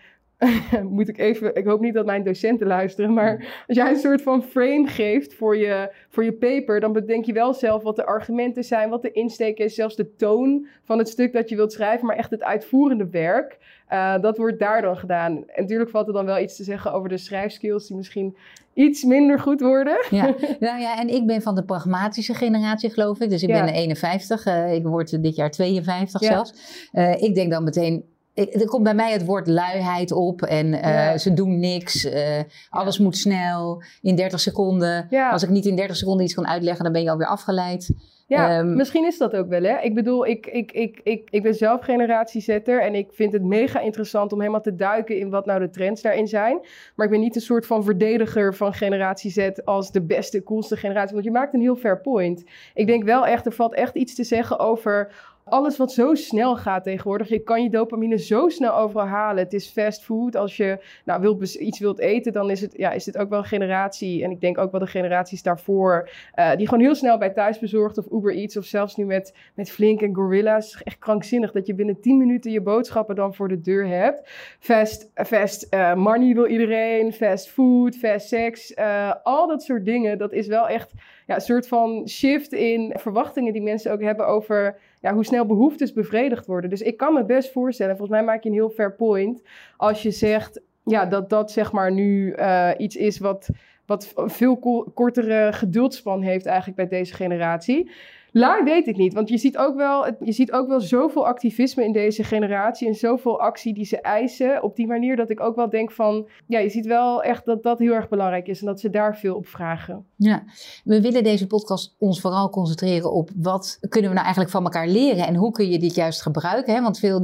moet 0.89 1.09
ik 1.09 1.17
even, 1.17 1.55
ik 1.55 1.65
hoop 1.65 1.81
niet 1.81 1.93
dat 1.93 2.05
mijn 2.05 2.23
docenten 2.23 2.67
luisteren, 2.67 3.13
maar 3.13 3.63
als 3.67 3.77
jij 3.77 3.89
een 3.89 3.95
soort 3.95 4.21
van 4.21 4.43
frame 4.43 4.87
geeft 4.87 5.33
voor 5.33 5.57
je, 5.57 5.91
voor 6.09 6.23
je 6.23 6.33
paper, 6.33 6.79
dan 6.79 6.93
bedenk 6.93 7.25
je 7.25 7.33
wel 7.33 7.53
zelf 7.53 7.83
wat 7.83 7.95
de 7.95 8.05
argumenten 8.05 8.63
zijn, 8.63 8.89
wat 8.89 9.01
de 9.01 9.11
insteek 9.11 9.57
is, 9.57 9.75
zelfs 9.75 9.95
de 9.95 10.15
toon 10.15 10.67
van 10.83 10.97
het 10.97 11.09
stuk 11.09 11.33
dat 11.33 11.49
je 11.49 11.55
wilt 11.55 11.71
schrijven, 11.71 12.07
maar 12.07 12.15
echt 12.15 12.31
het 12.31 12.43
uitvoerende 12.43 13.09
werk, 13.09 13.57
uh, 13.93 14.21
dat 14.21 14.37
wordt 14.37 14.59
daar 14.59 14.81
dan 14.81 14.97
gedaan. 14.97 15.31
En 15.35 15.61
natuurlijk 15.61 15.89
valt 15.89 16.07
er 16.07 16.13
dan 16.13 16.25
wel 16.25 16.39
iets 16.39 16.55
te 16.55 16.63
zeggen 16.63 16.93
over 16.93 17.09
de 17.09 17.17
schrijfskills 17.17 17.87
die 17.87 17.97
misschien 17.97 18.35
iets 18.73 19.03
minder 19.03 19.39
goed 19.39 19.61
worden. 19.61 20.05
Ja, 20.09 20.25
nou 20.59 20.79
ja, 20.79 20.99
en 20.99 21.07
ik 21.07 21.25
ben 21.25 21.41
van 21.41 21.55
de 21.55 21.63
pragmatische 21.63 22.33
generatie, 22.33 22.89
geloof 22.89 23.19
ik. 23.19 23.29
Dus 23.29 23.41
ik 23.41 23.47
ben 23.47 23.67
51, 23.67 24.45
uh, 24.45 24.63
eh, 24.63 24.73
ik 24.73 24.83
word 24.85 25.23
dit 25.23 25.35
jaar 25.35 25.51
52 25.51 26.21
ja. 26.21 26.27
zelfs. 26.27 26.53
Uh, 26.93 27.21
ik 27.21 27.35
denk 27.35 27.51
dan 27.51 27.63
meteen, 27.63 28.03
er 28.33 28.65
komt 28.65 28.83
bij 28.83 28.93
mij 28.93 29.11
het 29.11 29.25
woord 29.25 29.47
luiheid 29.47 30.11
op 30.11 30.41
en 30.41 30.73
uh, 30.73 31.13
ze 31.13 31.33
doen 31.33 31.59
niks. 31.59 32.05
Uh, 32.05 32.39
alles 32.69 32.99
moet 32.99 33.17
snel, 33.17 33.83
in 34.01 34.15
30 34.15 34.39
seconden. 34.39 35.07
Als 35.31 35.43
ik 35.43 35.49
niet 35.49 35.65
in 35.65 35.75
30 35.75 35.95
seconden 35.95 36.25
iets 36.25 36.33
kan 36.33 36.47
uitleggen, 36.47 36.83
dan 36.83 36.93
ben 36.93 37.03
je 37.03 37.09
alweer 37.09 37.27
afgeleid. 37.27 37.93
Ja, 38.33 38.59
um, 38.59 38.75
misschien 38.75 39.05
is 39.05 39.17
dat 39.17 39.35
ook 39.35 39.47
wel, 39.47 39.63
hè? 39.63 39.79
Ik 39.79 39.93
bedoel, 39.93 40.25
ik, 40.25 40.47
ik, 40.47 40.71
ik, 40.71 40.99
ik, 41.03 41.27
ik 41.29 41.43
ben 41.43 41.53
zelf 41.53 41.81
generatiezetter 41.81 42.81
en 42.81 42.95
ik 42.95 43.09
vind 43.11 43.33
het 43.33 43.43
mega 43.43 43.79
interessant 43.79 44.31
om 44.31 44.39
helemaal 44.39 44.61
te 44.61 44.75
duiken 44.75 45.17
in 45.17 45.29
wat 45.29 45.45
nou 45.45 45.59
de 45.59 45.69
trends 45.69 46.01
daarin 46.01 46.27
zijn. 46.27 46.59
Maar 46.95 47.05
ik 47.05 47.11
ben 47.11 47.21
niet 47.21 47.35
een 47.35 47.41
soort 47.41 47.65
van 47.65 47.83
verdediger 47.83 48.55
van 48.55 48.73
generatie 48.73 49.31
Z 49.31 49.49
als 49.63 49.91
de 49.91 50.01
beste, 50.01 50.43
coolste 50.43 50.77
generatie, 50.77 51.13
want 51.13 51.25
je 51.25 51.31
maakt 51.31 51.53
een 51.53 51.61
heel 51.61 51.75
fair 51.75 52.01
point. 52.01 52.43
Ik 52.73 52.87
denk 52.87 53.03
wel 53.03 53.25
echt, 53.25 53.45
er 53.45 53.51
valt 53.51 53.73
echt 53.73 53.95
iets 53.95 54.15
te 54.15 54.23
zeggen 54.23 54.59
over 54.59 55.11
alles 55.43 55.77
wat 55.77 55.91
zo 55.91 56.15
snel 56.15 56.55
gaat 56.55 56.83
tegenwoordig. 56.83 57.29
Je 57.29 57.39
kan 57.39 57.63
je 57.63 57.69
dopamine 57.69 58.17
zo 58.17 58.49
snel 58.49 58.75
overal 58.75 59.07
halen. 59.07 59.43
Het 59.43 59.53
is 59.53 59.67
fast 59.67 60.03
food. 60.03 60.35
Als 60.35 60.57
je 60.57 60.79
nou, 61.05 61.21
wilt, 61.21 61.53
iets 61.53 61.79
wilt 61.79 61.99
eten, 61.99 62.33
dan 62.33 62.49
is 62.49 62.61
het, 62.61 62.73
ja, 62.77 62.91
is 62.91 63.05
het 63.05 63.17
ook 63.17 63.29
wel 63.29 63.39
een 63.39 63.45
generatie. 63.45 64.23
En 64.23 64.31
ik 64.31 64.41
denk 64.41 64.57
ook 64.57 64.71
wel 64.71 64.79
de 64.79 64.87
generaties 64.87 65.43
daarvoor. 65.43 66.09
Uh, 66.35 66.55
die 66.55 66.67
gewoon 66.67 66.83
heel 66.83 66.95
snel 66.95 67.17
bij 67.17 67.29
thuisbezorgd 67.29 67.97
of 67.97 68.05
Uber 68.11 68.35
Eats. 68.35 68.57
Of 68.57 68.65
zelfs 68.65 68.95
nu 68.95 69.05
met, 69.05 69.35
met 69.53 69.71
Flink 69.71 70.01
en 70.01 70.15
Gorilla's. 70.15 70.81
Echt 70.83 70.99
krankzinnig 70.99 71.51
dat 71.51 71.67
je 71.67 71.75
binnen 71.75 71.99
10 71.99 72.17
minuten 72.17 72.51
je 72.51 72.61
boodschappen 72.61 73.15
dan 73.15 73.35
voor 73.35 73.47
de 73.47 73.61
deur 73.61 73.87
hebt. 73.87 74.29
Fast, 74.59 75.11
fast 75.13 75.67
uh, 75.73 75.93
money 75.93 76.33
wil 76.33 76.47
iedereen. 76.47 77.13
Fast 77.13 77.49
food, 77.49 77.95
fast 77.95 78.27
sex. 78.27 78.71
Uh, 78.71 79.13
al 79.23 79.47
dat 79.47 79.63
soort 79.63 79.85
dingen. 79.85 80.17
Dat 80.17 80.31
is 80.31 80.47
wel 80.47 80.67
echt 80.67 80.91
ja, 81.27 81.35
een 81.35 81.41
soort 81.41 81.67
van 81.67 82.09
shift 82.09 82.53
in 82.53 82.93
verwachtingen 82.95 83.53
die 83.53 83.61
mensen 83.61 83.91
ook 83.91 84.01
hebben 84.01 84.27
over 84.27 84.79
ja, 85.01 85.13
hoe 85.13 85.25
snel 85.25 85.45
behoeftes 85.45 85.93
bevredigd 85.93 86.45
worden. 86.45 86.69
Dus 86.69 86.81
ik 86.81 86.97
kan 86.97 87.13
me 87.13 87.25
best 87.25 87.51
voorstellen, 87.51 87.97
volgens 87.97 88.17
mij 88.17 88.27
maak 88.27 88.43
je 88.43 88.49
een 88.49 88.55
heel 88.55 88.69
fair 88.69 88.95
point, 88.95 89.41
als 89.77 90.01
je 90.01 90.11
zegt 90.11 90.61
ja, 90.83 91.05
dat 91.05 91.29
dat 91.29 91.51
zeg 91.51 91.71
maar 91.71 91.91
nu 91.91 92.35
uh, 92.35 92.69
iets 92.77 92.95
is 92.95 93.19
wat, 93.19 93.49
wat 93.85 94.13
veel 94.15 94.57
kortere 94.93 95.49
geduldsspan 95.53 96.21
heeft 96.21 96.45
eigenlijk 96.45 96.77
bij 96.77 96.99
deze 96.99 97.13
generatie. 97.13 97.91
Lang 98.35 98.63
weet 98.63 98.87
ik 98.87 98.97
niet, 98.97 99.13
want 99.13 99.29
je 99.29 99.37
ziet, 99.37 99.57
ook 99.57 99.75
wel, 99.75 100.05
je 100.19 100.31
ziet 100.31 100.51
ook 100.51 100.67
wel 100.67 100.81
zoveel 100.81 101.27
activisme 101.27 101.83
in 101.83 101.91
deze 101.91 102.23
generatie 102.23 102.87
en 102.87 102.95
zoveel 102.95 103.39
actie 103.39 103.73
die 103.73 103.85
ze 103.85 104.01
eisen 104.01 104.63
op 104.63 104.75
die 104.75 104.87
manier 104.87 105.15
dat 105.15 105.29
ik 105.29 105.39
ook 105.39 105.55
wel 105.55 105.69
denk 105.69 105.91
van, 105.91 106.27
ja, 106.47 106.59
je 106.59 106.69
ziet 106.69 106.85
wel 106.85 107.23
echt 107.23 107.45
dat 107.45 107.63
dat 107.63 107.79
heel 107.79 107.93
erg 107.93 108.09
belangrijk 108.09 108.47
is 108.47 108.59
en 108.59 108.65
dat 108.65 108.79
ze 108.79 108.89
daar 108.89 109.17
veel 109.17 109.35
op 109.35 109.47
vragen. 109.47 110.05
Ja, 110.23 110.43
we 110.83 111.01
willen 111.01 111.23
deze 111.23 111.47
podcast 111.47 111.95
ons 111.97 112.21
vooral 112.21 112.49
concentreren 112.49 113.11
op 113.11 113.29
wat 113.35 113.77
kunnen 113.79 114.09
we 114.09 114.15
nou 114.15 114.25
eigenlijk 114.25 114.49
van 114.49 114.63
elkaar 114.63 114.87
leren 114.87 115.27
en 115.27 115.35
hoe 115.35 115.51
kun 115.51 115.69
je 115.69 115.79
dit 115.79 115.95
juist 115.95 116.21
gebruiken. 116.21 116.73
Hè? 116.73 116.81
Want 116.81 116.99
veel, 116.99 117.21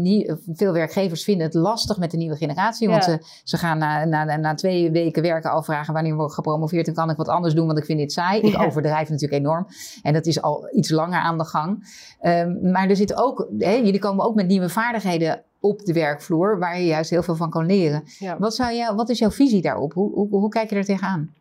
veel 0.53 0.73
werkgevers 0.73 1.23
vinden 1.23 1.45
het 1.45 1.53
lastig 1.53 1.97
met 1.97 2.11
de 2.11 2.17
nieuwe 2.17 2.35
generatie, 2.35 2.89
want 2.89 3.03
ze, 3.03 3.19
ze 3.43 3.57
gaan 3.57 3.77
na, 3.77 4.05
na, 4.05 4.37
na 4.37 4.53
twee 4.53 4.91
weken 4.91 5.21
werken 5.21 5.51
al 5.51 5.63
vragen 5.63 5.93
wanneer 5.93 6.15
word 6.15 6.29
ik 6.29 6.35
gepromoveerd 6.35 6.87
en 6.87 6.93
kan 6.93 7.09
ik 7.09 7.17
wat 7.17 7.27
anders 7.27 7.53
doen, 7.53 7.65
want 7.65 7.77
ik 7.77 7.85
vind 7.85 7.99
dit 7.99 8.11
saai. 8.11 8.41
Ik 8.41 8.61
overdrijf 8.61 9.09
natuurlijk 9.09 9.41
enorm 9.41 9.67
en 10.03 10.13
dat 10.13 10.25
is 10.25 10.41
al 10.41 10.69
iets 10.71 10.89
langer 10.89 11.19
aan 11.19 11.37
de 11.37 11.45
gang. 11.45 11.87
Um, 12.21 12.71
maar 12.71 12.89
er 12.89 12.95
zitten 12.95 13.17
ook, 13.17 13.47
hè, 13.57 13.73
jullie 13.73 13.99
komen 13.99 14.25
ook 14.25 14.35
met 14.35 14.47
nieuwe 14.47 14.69
vaardigheden 14.69 15.43
op 15.59 15.85
de 15.85 15.93
werkvloer, 15.93 16.59
waar 16.59 16.79
je 16.79 16.85
juist 16.85 17.09
heel 17.09 17.23
veel 17.23 17.35
van 17.35 17.49
kan 17.49 17.65
leren. 17.65 18.03
Wat, 18.37 18.55
zou 18.55 18.73
jou, 18.73 18.95
wat 18.95 19.09
is 19.09 19.19
jouw 19.19 19.31
visie 19.31 19.61
daarop? 19.61 19.93
Hoe, 19.93 20.13
hoe, 20.13 20.27
hoe 20.29 20.49
kijk 20.49 20.69
je 20.69 20.75
er 20.75 20.85
tegenaan? 20.85 21.33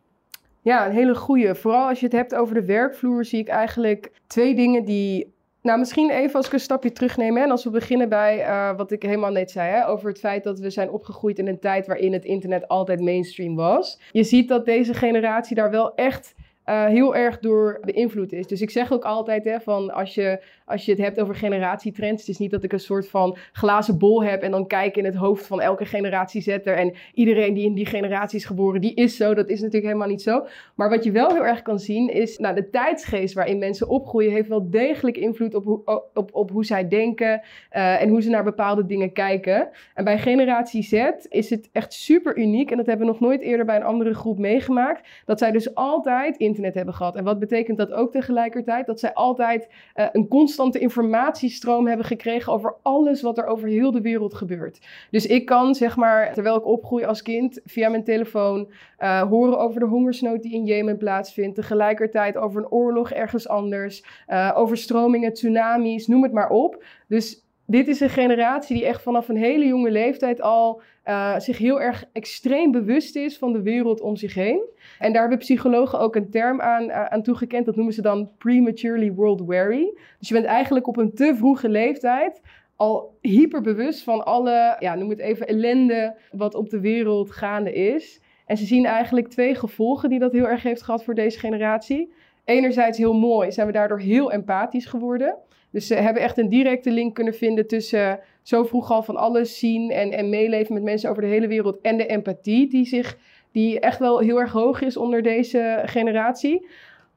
Ja, 0.61 0.85
een 0.85 0.93
hele 0.93 1.15
goede. 1.15 1.55
Vooral 1.55 1.87
als 1.87 1.99
je 1.99 2.05
het 2.05 2.15
hebt 2.15 2.35
over 2.35 2.53
de 2.53 2.65
werkvloer, 2.65 3.25
zie 3.25 3.39
ik 3.39 3.47
eigenlijk 3.47 4.11
twee 4.27 4.55
dingen 4.55 4.85
die. 4.85 5.37
Nou, 5.61 5.79
misschien 5.79 6.09
even 6.09 6.35
als 6.35 6.45
ik 6.45 6.53
een 6.53 6.59
stapje 6.59 6.91
terugneem. 6.91 7.37
En 7.37 7.51
als 7.51 7.63
we 7.63 7.69
beginnen 7.69 8.09
bij 8.09 8.39
uh, 8.39 8.77
wat 8.77 8.91
ik 8.91 9.03
helemaal 9.03 9.31
net 9.31 9.51
zei. 9.51 9.71
Hè, 9.71 9.87
over 9.87 10.09
het 10.09 10.19
feit 10.19 10.43
dat 10.43 10.59
we 10.59 10.69
zijn 10.69 10.89
opgegroeid 10.89 11.39
in 11.39 11.47
een 11.47 11.59
tijd 11.59 11.87
waarin 11.87 12.13
het 12.13 12.25
internet 12.25 12.67
altijd 12.67 12.99
mainstream 12.99 13.55
was. 13.55 13.99
Je 14.11 14.23
ziet 14.23 14.47
dat 14.47 14.65
deze 14.65 14.93
generatie 14.93 15.55
daar 15.55 15.71
wel 15.71 15.95
echt 15.95 16.35
uh, 16.69 16.85
heel 16.85 17.15
erg 17.15 17.39
door 17.39 17.79
beïnvloed 17.85 18.33
is. 18.33 18.47
Dus 18.47 18.61
ik 18.61 18.69
zeg 18.69 18.93
ook 18.93 19.03
altijd 19.03 19.43
hè, 19.43 19.59
van 19.59 19.93
als 19.93 20.15
je, 20.15 20.39
als 20.65 20.85
je 20.85 20.91
het 20.91 21.01
hebt 21.01 21.19
over 21.19 21.35
generatietrends, 21.35 22.21
het 22.21 22.29
is 22.29 22.37
niet 22.37 22.51
dat 22.51 22.63
ik 22.63 22.73
een 22.73 22.79
soort 22.79 23.09
van 23.09 23.37
glazen 23.51 23.97
bol 23.97 24.23
heb 24.23 24.41
en 24.41 24.51
dan 24.51 24.67
kijk 24.67 24.97
in 24.97 25.05
het 25.05 25.15
hoofd 25.15 25.47
van 25.47 25.61
elke 25.61 25.85
generatiezetter 25.85 26.75
en 26.75 26.93
iedereen 27.13 27.53
die 27.53 27.65
in 27.65 27.73
die 27.73 27.85
generatie 27.85 28.39
is 28.39 28.45
geboren, 28.45 28.81
die 28.81 28.93
is 28.93 29.17
zo. 29.17 29.33
Dat 29.33 29.49
is 29.49 29.59
natuurlijk 29.59 29.85
helemaal 29.85 30.07
niet 30.07 30.21
zo. 30.21 30.45
Maar 30.75 30.89
wat 30.89 31.03
je 31.03 31.11
wel 31.11 31.33
heel 31.33 31.45
erg 31.45 31.61
kan 31.61 31.79
zien 31.79 32.13
is, 32.13 32.37
nou, 32.37 32.55
de 32.55 32.69
tijdsgeest 32.69 33.33
waarin 33.33 33.57
mensen 33.59 33.87
opgroeien 33.87 34.31
heeft 34.31 34.49
wel 34.49 34.69
degelijk 34.69 35.17
invloed 35.17 35.55
op, 35.55 35.63
hoe, 35.63 35.81
op, 36.13 36.29
op 36.31 36.51
hoe 36.51 36.65
zij 36.65 36.87
denken 36.87 37.41
uh, 37.71 38.01
en 38.01 38.09
hoe 38.09 38.21
ze 38.21 38.29
naar 38.29 38.43
bepaalde 38.43 38.85
dingen 38.85 39.13
kijken. 39.13 39.69
En 39.93 40.03
bij 40.03 40.19
generatie 40.19 40.83
Z 40.83 41.09
is 41.29 41.49
het 41.49 41.69
echt 41.71 41.93
super 41.93 42.37
uniek 42.37 42.71
en 42.71 42.77
dat 42.77 42.85
hebben 42.85 43.05
we 43.05 43.11
nog 43.11 43.21
nooit 43.21 43.41
eerder 43.41 43.65
bij 43.65 43.75
een 43.75 43.83
andere 43.83 44.13
groep 44.13 44.37
meegemaakt, 44.37 45.07
dat 45.25 45.39
zij 45.39 45.51
dus 45.51 45.75
altijd 45.75 46.37
in 46.37 46.57
internet 46.59 46.75
hebben 46.75 46.93
gehad. 46.93 47.15
En 47.15 47.23
wat 47.23 47.39
betekent 47.39 47.77
dat 47.77 47.91
ook 47.91 48.11
tegelijkertijd? 48.11 48.85
Dat 48.85 48.99
zij 48.99 49.13
altijd 49.13 49.69
uh, 49.95 50.05
een 50.11 50.27
constante 50.27 50.79
informatiestroom 50.79 51.87
hebben 51.87 52.05
gekregen 52.05 52.53
over 52.53 52.75
alles 52.81 53.21
wat 53.21 53.37
er 53.37 53.45
over 53.45 53.67
heel 53.67 53.91
de 53.91 54.01
wereld 54.01 54.33
gebeurt. 54.33 54.79
Dus 55.11 55.25
ik 55.25 55.45
kan, 55.45 55.75
zeg 55.75 55.95
maar, 55.95 56.33
terwijl 56.33 56.57
ik 56.57 56.65
opgroei 56.65 57.05
als 57.05 57.21
kind, 57.21 57.59
via 57.65 57.89
mijn 57.89 58.03
telefoon 58.03 58.71
uh, 58.99 59.21
horen 59.21 59.59
over 59.59 59.79
de 59.79 59.85
hongersnood 59.85 60.41
die 60.41 60.53
in 60.53 60.65
Jemen 60.65 60.97
plaatsvindt. 60.97 61.55
Tegelijkertijd 61.55 62.37
over 62.37 62.61
een 62.61 62.71
oorlog 62.71 63.11
ergens 63.11 63.47
anders, 63.47 64.03
uh, 64.27 64.51
overstromingen, 64.55 65.33
tsunamis, 65.33 66.07
noem 66.07 66.23
het 66.23 66.33
maar 66.33 66.49
op. 66.49 66.83
Dus 67.07 67.47
dit 67.69 67.87
is 67.87 67.99
een 67.99 68.09
generatie 68.09 68.75
die 68.75 68.85
echt 68.85 69.01
vanaf 69.01 69.29
een 69.29 69.37
hele 69.37 69.65
jonge 69.65 69.91
leeftijd 69.91 70.41
al 70.41 70.81
uh, 71.05 71.39
zich 71.39 71.57
heel 71.57 71.81
erg 71.81 72.05
extreem 72.13 72.71
bewust 72.71 73.15
is 73.15 73.37
van 73.37 73.53
de 73.53 73.61
wereld 73.61 74.01
om 74.01 74.15
zich 74.15 74.33
heen. 74.33 74.61
En 74.99 75.11
daar 75.11 75.21
hebben 75.21 75.39
psychologen 75.39 75.99
ook 75.99 76.15
een 76.15 76.29
term 76.29 76.61
aan, 76.61 76.83
uh, 76.83 77.05
aan 77.05 77.23
toegekend. 77.23 77.65
Dat 77.65 77.75
noemen 77.75 77.93
ze 77.93 78.01
dan 78.01 78.31
prematurely 78.37 79.11
world 79.13 79.45
weary. 79.45 79.93
Dus 80.19 80.27
je 80.27 80.33
bent 80.33 80.45
eigenlijk 80.45 80.87
op 80.87 80.97
een 80.97 81.13
te 81.13 81.35
vroege 81.35 81.69
leeftijd 81.69 82.41
al 82.75 83.17
hyperbewust 83.21 84.03
van 84.03 84.25
alle, 84.25 84.75
ja, 84.79 84.95
noem 84.95 85.09
het 85.09 85.19
even, 85.19 85.47
ellende 85.47 86.15
wat 86.31 86.55
op 86.55 86.69
de 86.69 86.79
wereld 86.79 87.31
gaande 87.31 87.73
is. 87.73 88.21
En 88.45 88.57
ze 88.57 88.65
zien 88.65 88.85
eigenlijk 88.85 89.27
twee 89.27 89.55
gevolgen 89.55 90.09
die 90.09 90.19
dat 90.19 90.31
heel 90.31 90.47
erg 90.47 90.63
heeft 90.63 90.81
gehad 90.81 91.03
voor 91.03 91.15
deze 91.15 91.39
generatie. 91.39 92.13
Enerzijds 92.45 92.97
heel 92.97 93.13
mooi, 93.13 93.51
zijn 93.51 93.67
we 93.67 93.73
daardoor 93.73 93.99
heel 93.99 94.31
empathisch 94.31 94.85
geworden. 94.85 95.37
Dus 95.71 95.87
ze 95.87 95.95
hebben 95.95 96.21
echt 96.21 96.37
een 96.37 96.49
directe 96.49 96.91
link 96.91 97.15
kunnen 97.15 97.33
vinden 97.33 97.67
tussen 97.67 98.19
zo 98.41 98.63
vroeg 98.63 98.91
al 98.91 99.03
van 99.03 99.15
alles 99.15 99.59
zien 99.59 99.91
en, 99.91 100.11
en 100.11 100.29
meeleven 100.29 100.73
met 100.73 100.83
mensen 100.83 101.09
over 101.09 101.21
de 101.21 101.27
hele 101.27 101.47
wereld 101.47 101.81
en 101.81 101.97
de 101.97 102.05
empathie 102.05 102.69
die, 102.69 102.85
zich, 102.85 103.17
die 103.51 103.79
echt 103.79 103.99
wel 103.99 104.19
heel 104.19 104.39
erg 104.39 104.51
hoog 104.51 104.81
is 104.81 104.97
onder 104.97 105.21
deze 105.21 105.81
generatie. 105.85 106.67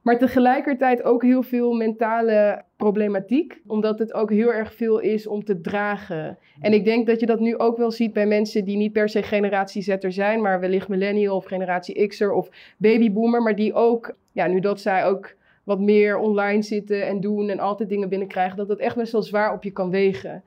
Maar 0.02 0.18
tegelijkertijd 0.18 1.02
ook 1.02 1.22
heel 1.22 1.42
veel 1.42 1.72
mentale 1.72 2.64
problematiek, 2.76 3.60
omdat 3.66 3.98
het 3.98 4.12
ook 4.14 4.30
heel 4.30 4.52
erg 4.52 4.74
veel 4.74 4.98
is 4.98 5.26
om 5.26 5.44
te 5.44 5.60
dragen. 5.60 6.38
En 6.60 6.72
ik 6.72 6.84
denk 6.84 7.06
dat 7.06 7.20
je 7.20 7.26
dat 7.26 7.40
nu 7.40 7.58
ook 7.58 7.76
wel 7.76 7.90
ziet 7.90 8.12
bij 8.12 8.26
mensen 8.26 8.64
die 8.64 8.76
niet 8.76 8.92
per 8.92 9.08
se 9.08 9.22
generatie 9.22 9.82
Z'er 9.82 10.12
zijn, 10.12 10.40
maar 10.40 10.60
wellicht 10.60 10.88
millennial 10.88 11.36
of 11.36 11.44
generatie 11.44 12.06
X'er 12.06 12.32
of 12.32 12.48
babyboomer, 12.76 13.42
maar 13.42 13.56
die 13.56 13.74
ook, 13.74 14.16
ja, 14.32 14.46
nu 14.46 14.60
dat 14.60 14.80
zij 14.80 15.04
ook 15.04 15.34
wat 15.64 15.80
meer 15.80 16.18
online 16.18 16.62
zitten 16.62 17.06
en 17.06 17.20
doen 17.20 17.48
en 17.48 17.58
altijd 17.58 17.88
dingen 17.88 18.08
binnenkrijgen, 18.08 18.56
dat 18.56 18.68
dat 18.68 18.78
echt 18.78 18.96
best 18.96 19.12
wel 19.12 19.22
zwaar 19.22 19.52
op 19.52 19.64
je 19.64 19.70
kan 19.70 19.90
wegen. 19.90 20.42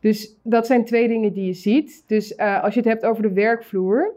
Dus 0.00 0.36
dat 0.42 0.66
zijn 0.66 0.84
twee 0.84 1.08
dingen 1.08 1.32
die 1.32 1.46
je 1.46 1.52
ziet. 1.52 2.04
Dus 2.06 2.32
uh, 2.32 2.62
als 2.62 2.74
je 2.74 2.80
het 2.80 2.88
hebt 2.88 3.04
over 3.04 3.22
de 3.22 3.32
werkvloer, 3.32 4.14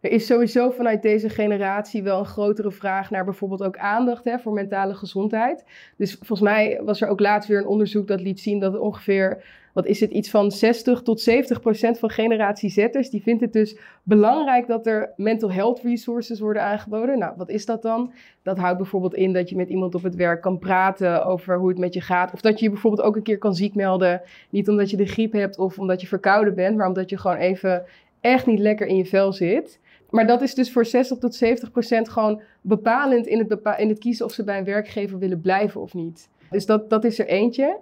er 0.00 0.10
is 0.10 0.26
sowieso 0.26 0.70
vanuit 0.70 1.02
deze 1.02 1.28
generatie 1.28 2.02
wel 2.02 2.18
een 2.18 2.24
grotere 2.24 2.70
vraag 2.70 3.10
naar 3.10 3.24
bijvoorbeeld 3.24 3.62
ook 3.62 3.76
aandacht 3.76 4.24
hè, 4.24 4.38
voor 4.38 4.52
mentale 4.52 4.94
gezondheid. 4.94 5.64
Dus 5.96 6.14
volgens 6.14 6.40
mij 6.40 6.80
was 6.84 7.00
er 7.00 7.08
ook 7.08 7.20
laatst 7.20 7.48
weer 7.48 7.58
een 7.58 7.66
onderzoek 7.66 8.06
dat 8.06 8.20
liet 8.20 8.40
zien 8.40 8.60
dat 8.60 8.78
ongeveer, 8.78 9.44
wat 9.72 9.86
is 9.86 10.00
het, 10.00 10.10
iets 10.10 10.30
van 10.30 10.50
60 10.50 11.02
tot 11.02 11.20
70 11.20 11.60
procent 11.60 11.98
van 11.98 12.10
generatie 12.10 12.70
Z'ers, 12.70 13.10
die 13.10 13.22
vindt 13.22 13.40
het 13.40 13.52
dus 13.52 13.78
belangrijk 14.02 14.66
dat 14.66 14.86
er 14.86 15.12
mental 15.16 15.52
health 15.52 15.80
resources 15.80 16.40
worden 16.40 16.62
aangeboden. 16.62 17.18
Nou, 17.18 17.32
wat 17.36 17.48
is 17.48 17.66
dat 17.66 17.82
dan? 17.82 18.12
Dat 18.42 18.58
houdt 18.58 18.78
bijvoorbeeld 18.78 19.14
in 19.14 19.32
dat 19.32 19.48
je 19.48 19.56
met 19.56 19.68
iemand 19.68 19.94
op 19.94 20.02
het 20.02 20.14
werk 20.14 20.40
kan 20.40 20.58
praten 20.58 21.26
over 21.26 21.58
hoe 21.58 21.68
het 21.68 21.78
met 21.78 21.94
je 21.94 22.00
gaat. 22.00 22.32
Of 22.32 22.40
dat 22.40 22.58
je 22.58 22.64
je 22.64 22.70
bijvoorbeeld 22.70 23.06
ook 23.06 23.16
een 23.16 23.22
keer 23.22 23.38
kan 23.38 23.54
ziek 23.54 23.74
melden. 23.74 24.20
Niet 24.50 24.68
omdat 24.68 24.90
je 24.90 24.96
de 24.96 25.06
griep 25.06 25.32
hebt 25.32 25.58
of 25.58 25.78
omdat 25.78 26.00
je 26.00 26.06
verkouden 26.06 26.54
bent, 26.54 26.76
maar 26.76 26.86
omdat 26.86 27.10
je 27.10 27.18
gewoon 27.18 27.36
even 27.36 27.84
echt 28.20 28.46
niet 28.46 28.58
lekker 28.58 28.86
in 28.86 28.96
je 28.96 29.06
vel 29.06 29.32
zit. 29.32 29.80
Maar 30.10 30.26
dat 30.26 30.42
is 30.42 30.54
dus 30.54 30.72
voor 30.72 30.86
60 30.86 31.18
tot 31.18 31.34
70 31.34 31.70
procent 31.70 32.08
gewoon 32.08 32.40
bepalend 32.60 33.26
in 33.26 33.38
het, 33.38 33.78
in 33.78 33.88
het 33.88 33.98
kiezen 33.98 34.24
of 34.24 34.32
ze 34.32 34.44
bij 34.44 34.58
een 34.58 34.64
werkgever 34.64 35.18
willen 35.18 35.40
blijven 35.40 35.80
of 35.80 35.94
niet. 35.94 36.28
Dus 36.50 36.66
dat, 36.66 36.90
dat 36.90 37.04
is 37.04 37.18
er 37.18 37.26
eentje. 37.26 37.78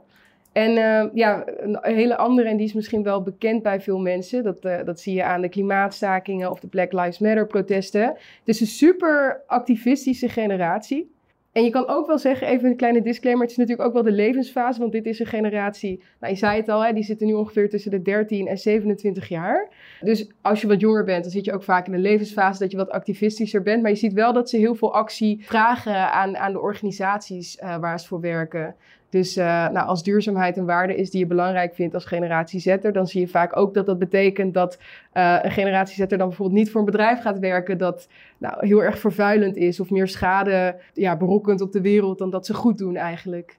En 0.52 0.70
uh, 0.70 1.04
ja, 1.14 1.44
een 1.46 1.78
hele 1.82 2.16
andere, 2.16 2.48
en 2.48 2.56
die 2.56 2.66
is 2.66 2.72
misschien 2.72 3.02
wel 3.02 3.22
bekend 3.22 3.62
bij 3.62 3.80
veel 3.80 3.98
mensen. 3.98 4.44
Dat, 4.44 4.64
uh, 4.64 4.84
dat 4.84 5.00
zie 5.00 5.14
je 5.14 5.24
aan 5.24 5.40
de 5.40 5.48
klimaatstakingen 5.48 6.50
of 6.50 6.60
de 6.60 6.66
Black 6.66 6.92
Lives 6.92 7.18
Matter 7.18 7.46
protesten. 7.46 8.02
Het 8.02 8.18
is 8.44 8.60
een 8.60 8.66
super 8.66 9.42
activistische 9.46 10.28
generatie. 10.28 11.14
En 11.56 11.64
je 11.64 11.70
kan 11.70 11.88
ook 11.88 12.06
wel 12.06 12.18
zeggen, 12.18 12.46
even 12.46 12.68
een 12.68 12.76
kleine 12.76 13.02
disclaimer, 13.02 13.42
het 13.42 13.50
is 13.50 13.56
natuurlijk 13.56 13.88
ook 13.88 13.94
wel 13.94 14.02
de 14.02 14.12
levensfase, 14.12 14.80
want 14.80 14.92
dit 14.92 15.06
is 15.06 15.18
een 15.18 15.26
generatie, 15.26 16.02
nou 16.20 16.32
je 16.32 16.38
zei 16.38 16.56
het 16.56 16.68
al, 16.68 16.84
hè, 16.84 16.92
die 16.92 17.04
zitten 17.04 17.26
nu 17.26 17.32
ongeveer 17.32 17.70
tussen 17.70 17.90
de 17.90 18.02
13 18.02 18.46
en 18.46 18.58
27 18.58 19.28
jaar. 19.28 19.68
Dus 20.00 20.30
als 20.40 20.60
je 20.60 20.66
wat 20.66 20.80
jonger 20.80 21.04
bent, 21.04 21.22
dan 21.22 21.32
zit 21.32 21.44
je 21.44 21.52
ook 21.52 21.62
vaak 21.62 21.86
in 21.86 21.92
de 21.92 21.98
levensfase 21.98 22.58
dat 22.58 22.70
je 22.70 22.76
wat 22.76 22.90
activistischer 22.90 23.62
bent. 23.62 23.82
Maar 23.82 23.90
je 23.90 23.96
ziet 23.96 24.12
wel 24.12 24.32
dat 24.32 24.50
ze 24.50 24.56
heel 24.56 24.74
veel 24.74 24.94
actie 24.94 25.44
vragen 25.46 26.12
aan, 26.12 26.36
aan 26.36 26.52
de 26.52 26.60
organisaties 26.60 27.58
uh, 27.62 27.76
waar 27.78 28.00
ze 28.00 28.06
voor 28.06 28.20
werken. 28.20 28.74
Dus 29.16 29.36
uh, 29.36 29.44
nou, 29.44 29.86
als 29.86 30.02
duurzaamheid 30.02 30.56
een 30.56 30.66
waarde 30.66 30.96
is 30.96 31.10
die 31.10 31.20
je 31.20 31.26
belangrijk 31.26 31.74
vindt 31.74 31.94
als 31.94 32.04
generatie 32.04 32.60
zetter, 32.60 32.92
dan 32.92 33.06
zie 33.06 33.20
je 33.20 33.28
vaak 33.28 33.56
ook 33.56 33.74
dat 33.74 33.86
dat 33.86 33.98
betekent 33.98 34.54
dat 34.54 34.78
uh, 35.14 35.38
een 35.42 35.50
generatie 35.50 35.94
zetter 35.94 36.18
dan 36.18 36.28
bijvoorbeeld 36.28 36.58
niet 36.58 36.70
voor 36.70 36.80
een 36.80 36.86
bedrijf 36.86 37.20
gaat 37.20 37.38
werken 37.38 37.78
dat 37.78 38.08
nou, 38.38 38.66
heel 38.66 38.82
erg 38.82 38.98
vervuilend 38.98 39.56
is 39.56 39.80
of 39.80 39.90
meer 39.90 40.08
schade 40.08 40.76
ja, 40.92 41.16
berokkent 41.16 41.60
op 41.60 41.72
de 41.72 41.80
wereld 41.80 42.18
dan 42.18 42.30
dat 42.30 42.46
ze 42.46 42.54
goed 42.54 42.78
doen 42.78 42.96
eigenlijk. 42.96 43.58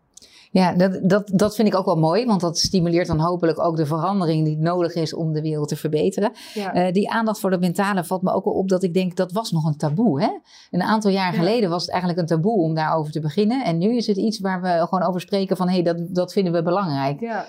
Ja, 0.51 0.73
dat, 0.73 0.99
dat, 1.09 1.31
dat 1.33 1.55
vind 1.55 1.67
ik 1.67 1.75
ook 1.75 1.85
wel 1.85 1.95
mooi, 1.95 2.25
want 2.25 2.41
dat 2.41 2.57
stimuleert 2.57 3.07
dan 3.07 3.19
hopelijk 3.19 3.59
ook 3.59 3.75
de 3.75 3.85
verandering 3.85 4.45
die 4.45 4.57
nodig 4.57 4.95
is 4.95 5.13
om 5.13 5.33
de 5.33 5.41
wereld 5.41 5.67
te 5.67 5.75
verbeteren. 5.75 6.31
Ja. 6.53 6.87
Uh, 6.87 6.93
die 6.93 7.09
aandacht 7.09 7.39
voor 7.39 7.49
de 7.49 7.59
mentale 7.59 8.03
valt 8.03 8.21
me 8.21 8.33
ook 8.33 8.45
wel 8.45 8.53
op 8.53 8.69
dat 8.69 8.83
ik 8.83 8.93
denk 8.93 9.15
dat 9.15 9.31
was 9.31 9.51
nog 9.51 9.65
een 9.65 9.77
taboe. 9.77 10.21
Hè? 10.21 10.29
Een 10.71 10.81
aantal 10.81 11.11
jaar 11.11 11.31
ja. 11.31 11.37
geleden 11.37 11.69
was 11.69 11.81
het 11.81 11.91
eigenlijk 11.91 12.21
een 12.21 12.27
taboe 12.27 12.61
om 12.61 12.75
daarover 12.75 13.11
te 13.11 13.19
beginnen. 13.19 13.65
En 13.65 13.77
nu 13.77 13.95
is 13.95 14.07
het 14.07 14.17
iets 14.17 14.39
waar 14.39 14.61
we 14.61 14.85
gewoon 14.89 15.07
over 15.07 15.21
spreken 15.21 15.57
van 15.57 15.67
hé, 15.67 15.73
hey, 15.73 15.83
dat, 15.83 16.15
dat 16.15 16.33
vinden 16.33 16.53
we 16.53 16.63
belangrijk. 16.63 17.19
Ja. 17.19 17.45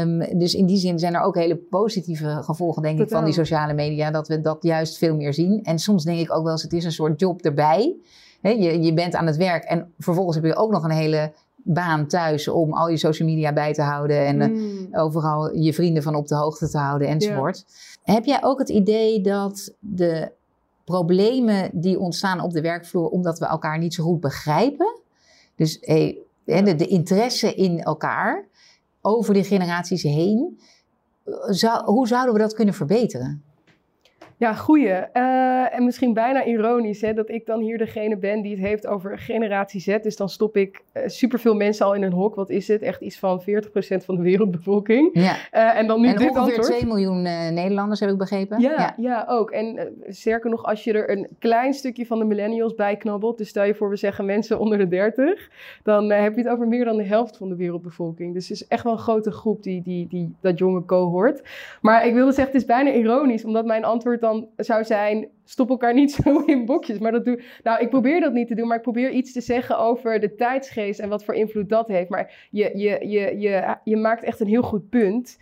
Um, 0.00 0.38
dus 0.38 0.54
in 0.54 0.66
die 0.66 0.78
zin 0.78 0.98
zijn 0.98 1.14
er 1.14 1.20
ook 1.20 1.34
hele 1.34 1.56
positieve 1.56 2.38
gevolgen, 2.42 2.82
denk 2.82 2.98
Totaal. 2.98 3.10
ik, 3.10 3.16
van 3.16 3.24
die 3.24 3.44
sociale 3.44 3.74
media, 3.74 4.10
dat 4.10 4.28
we 4.28 4.40
dat 4.40 4.62
juist 4.62 4.98
veel 4.98 5.16
meer 5.16 5.34
zien. 5.34 5.62
En 5.62 5.78
soms 5.78 6.04
denk 6.04 6.18
ik 6.18 6.34
ook 6.34 6.42
wel 6.42 6.52
eens, 6.52 6.62
het 6.62 6.72
is 6.72 6.84
een 6.84 6.92
soort 6.92 7.20
job 7.20 7.40
erbij. 7.40 7.96
He, 8.40 8.50
je, 8.50 8.82
je 8.82 8.92
bent 8.92 9.14
aan 9.14 9.26
het 9.26 9.36
werk 9.36 9.64
en 9.64 9.92
vervolgens 9.98 10.36
heb 10.36 10.44
je 10.44 10.56
ook 10.56 10.70
nog 10.70 10.84
een 10.84 10.90
hele 10.90 11.32
baan 11.62 12.06
thuis 12.06 12.48
om 12.48 12.72
al 12.72 12.88
je 12.88 12.96
social 12.96 13.28
media 13.28 13.52
bij 13.52 13.72
te 13.72 13.82
houden 13.82 14.26
en 14.26 14.52
mm. 14.52 14.88
overal 14.92 15.56
je 15.56 15.74
vrienden 15.74 16.02
van 16.02 16.14
op 16.14 16.26
de 16.28 16.34
hoogte 16.34 16.68
te 16.68 16.78
houden 16.78 17.08
enzovoort. 17.08 17.64
Ja. 17.66 18.14
Heb 18.14 18.24
jij 18.24 18.42
ook 18.42 18.58
het 18.58 18.68
idee 18.68 19.20
dat 19.20 19.74
de 19.78 20.32
problemen 20.84 21.70
die 21.72 21.98
ontstaan 21.98 22.40
op 22.40 22.52
de 22.52 22.60
werkvloer 22.60 23.08
omdat 23.08 23.38
we 23.38 23.46
elkaar 23.46 23.78
niet 23.78 23.94
zo 23.94 24.04
goed 24.04 24.20
begrijpen, 24.20 25.00
dus 25.56 25.78
hey, 25.80 26.18
ja. 26.44 26.62
de, 26.62 26.74
de, 26.74 26.86
interesse 26.86 27.54
in 27.54 27.82
elkaar 27.82 28.46
over 29.00 29.34
de 29.34 29.44
generaties 29.44 30.02
heen, 30.02 30.58
zou, 31.48 31.84
hoe 31.84 32.06
zouden 32.06 32.34
we 32.34 32.40
dat 32.40 32.54
kunnen 32.54 32.74
verbeteren? 32.74 33.42
Ja, 34.42 34.54
goeie. 34.54 34.88
Uh, 34.88 35.74
en 35.74 35.84
misschien 35.84 36.12
bijna 36.12 36.44
ironisch 36.44 37.00
hè, 37.00 37.14
dat 37.14 37.30
ik 37.30 37.46
dan 37.46 37.60
hier 37.60 37.78
degene 37.78 38.16
ben 38.16 38.42
die 38.42 38.50
het 38.50 38.60
heeft 38.60 38.86
over 38.86 39.18
generatie 39.18 39.80
Z. 39.80 39.98
Dus 40.02 40.16
dan 40.16 40.28
stop 40.28 40.56
ik 40.56 40.82
uh, 40.94 41.02
superveel 41.06 41.54
mensen 41.54 41.86
al 41.86 41.94
in 41.94 42.02
een 42.02 42.12
hok. 42.12 42.34
Wat 42.34 42.50
is 42.50 42.68
het? 42.68 42.82
Echt 42.82 43.00
iets 43.00 43.18
van 43.18 43.42
40% 43.42 43.44
van 44.04 44.16
de 44.16 44.22
wereldbevolking. 44.22 45.10
Ja. 45.12 45.36
Uh, 45.52 45.78
en 45.78 45.86
dan 45.86 46.00
nu 46.00 46.08
en 46.08 46.16
dit 46.16 46.28
ongeveer 46.28 46.40
antwoord. 46.40 46.78
2 46.78 46.86
miljoen 46.86 47.22
Nederlanders 47.54 48.00
heb 48.00 48.10
ik 48.10 48.18
begrepen. 48.18 48.60
Ja, 48.60 48.70
ja. 48.70 48.94
ja 48.96 49.24
ook. 49.28 49.50
En 49.50 49.94
sterker 50.08 50.50
nog, 50.50 50.64
als 50.64 50.84
je 50.84 50.92
er 50.92 51.10
een 51.10 51.28
klein 51.38 51.74
stukje 51.74 52.06
van 52.06 52.18
de 52.18 52.24
millennials 52.24 52.74
bij 52.74 52.96
knabbelt. 52.96 53.38
Dus 53.38 53.48
stel 53.48 53.64
je 53.64 53.74
voor, 53.74 53.88
we 53.88 53.96
zeggen 53.96 54.24
mensen 54.24 54.58
onder 54.58 54.78
de 54.78 54.88
30. 54.88 55.48
Dan 55.82 56.10
heb 56.10 56.34
je 56.34 56.42
het 56.42 56.50
over 56.50 56.68
meer 56.68 56.84
dan 56.84 56.96
de 56.96 57.06
helft 57.06 57.36
van 57.36 57.48
de 57.48 57.56
wereldbevolking. 57.56 58.34
Dus 58.34 58.48
het 58.48 58.60
is 58.60 58.66
echt 58.68 58.84
wel 58.84 58.92
een 58.92 58.98
grote 58.98 59.30
groep 59.30 59.62
die, 59.62 59.82
die, 59.82 60.08
die 60.08 60.34
dat 60.40 60.58
jonge 60.58 60.84
cohort. 60.84 61.42
Maar 61.80 62.06
ik 62.06 62.14
wilde 62.14 62.32
zeggen, 62.32 62.52
het 62.52 62.62
is 62.62 62.68
bijna 62.68 62.92
ironisch. 62.92 63.44
Omdat 63.44 63.64
mijn 63.64 63.84
antwoord 63.84 64.20
dan 64.20 64.30
zou 64.56 64.84
zijn: 64.84 65.28
stop 65.44 65.70
elkaar 65.70 65.94
niet 65.94 66.12
zo 66.24 66.38
in 66.44 66.64
bokjes. 66.64 66.98
Maar 66.98 67.12
dat 67.12 67.24
doe. 67.24 67.42
Nou, 67.62 67.80
ik 67.80 67.90
probeer 67.90 68.20
dat 68.20 68.32
niet 68.32 68.48
te 68.48 68.54
doen, 68.54 68.66
maar 68.66 68.76
ik 68.76 68.82
probeer 68.82 69.10
iets 69.10 69.32
te 69.32 69.40
zeggen 69.40 69.78
over 69.78 70.20
de 70.20 70.34
tijdsgeest 70.34 71.00
en 71.00 71.08
wat 71.08 71.24
voor 71.24 71.34
invloed 71.34 71.68
dat 71.68 71.88
heeft. 71.88 72.08
Maar 72.08 72.48
je, 72.50 72.70
je, 72.74 73.08
je, 73.08 73.38
je, 73.38 73.76
je 73.84 73.96
maakt 73.96 74.24
echt 74.24 74.40
een 74.40 74.46
heel 74.46 74.62
goed 74.62 74.88
punt. 74.88 75.38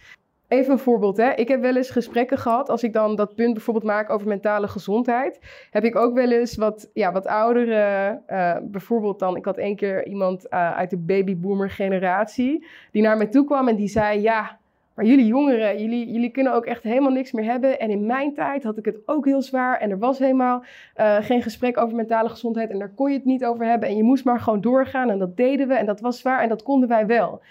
Even 0.51 0.73
een 0.73 0.79
voorbeeld. 0.79 1.17
Hè. 1.17 1.33
Ik 1.33 1.49
heb 1.49 1.61
wel 1.61 1.77
eens 1.77 1.91
gesprekken 1.91 2.39
gehad. 2.39 2.69
Als 2.69 2.83
ik 2.83 2.93
dan 2.93 3.17
dat 3.17 3.35
punt 3.35 3.53
bijvoorbeeld 3.53 3.87
maak 3.87 4.11
over 4.11 4.29
mentale 4.29 4.69
gezondheid. 4.69 5.39
Heb 5.71 5.85
ik 5.85 5.97
ook 5.97 6.15
wel 6.15 6.31
eens 6.31 6.57
wat, 6.57 6.91
ja, 6.93 7.13
wat 7.13 7.27
oudere. 7.27 8.21
Uh, 8.29 8.57
bijvoorbeeld 8.63 9.19
dan. 9.19 9.37
Ik 9.37 9.45
had 9.45 9.57
één 9.57 9.77
keer 9.77 10.07
iemand 10.07 10.45
uh, 10.45 10.77
uit 10.77 10.91
de 10.91 10.97
babyboomer 10.97 11.71
generatie. 11.71 12.67
Die 12.93 13.03
naar 13.03 13.17
mij 13.17 13.27
toe 13.27 13.45
kwam 13.45 13.69
en 13.69 13.77
die 13.77 13.89
zei: 13.89 14.21
Ja, 14.21 14.60
maar 15.01 15.09
jullie 15.09 15.27
jongeren, 15.27 15.81
jullie, 15.81 16.13
jullie 16.13 16.31
kunnen 16.31 16.53
ook 16.53 16.65
echt 16.65 16.83
helemaal 16.83 17.11
niks 17.11 17.33
meer 17.33 17.45
hebben. 17.45 17.81
En 17.81 17.91
in 17.91 18.07
mijn 18.07 18.35
tijd 18.35 18.63
had 18.63 18.77
ik 18.77 18.85
het 18.85 18.99
ook 19.07 19.25
heel 19.25 19.43
zwaar. 19.43 19.79
En 19.79 19.91
er 19.91 19.99
was 19.99 20.19
helemaal 20.19 20.65
uh, 20.97 21.17
geen 21.21 21.43
gesprek 21.43 21.79
over 21.79 21.97
mentale 21.97 22.29
gezondheid. 22.29 22.71
En 22.71 22.79
daar 22.79 22.95
kon 22.95 23.11
je 23.11 23.17
het 23.17 23.25
niet 23.25 23.45
over 23.45 23.67
hebben. 23.67 23.89
En 23.89 23.97
je 23.97 24.03
moest 24.03 24.25
maar 24.25 24.41
gewoon 24.41 24.61
doorgaan. 24.61 25.11
En 25.11 25.19
dat 25.19 25.37
deden 25.37 25.69
we. 25.69 25.75
En 25.75 25.87
dat 25.87 26.01
was 26.01 26.19
zwaar. 26.19 26.43
En 26.43 26.49
dat 26.49 26.63
konden 26.63 26.89
wij 26.89 27.07
wel. 27.07 27.43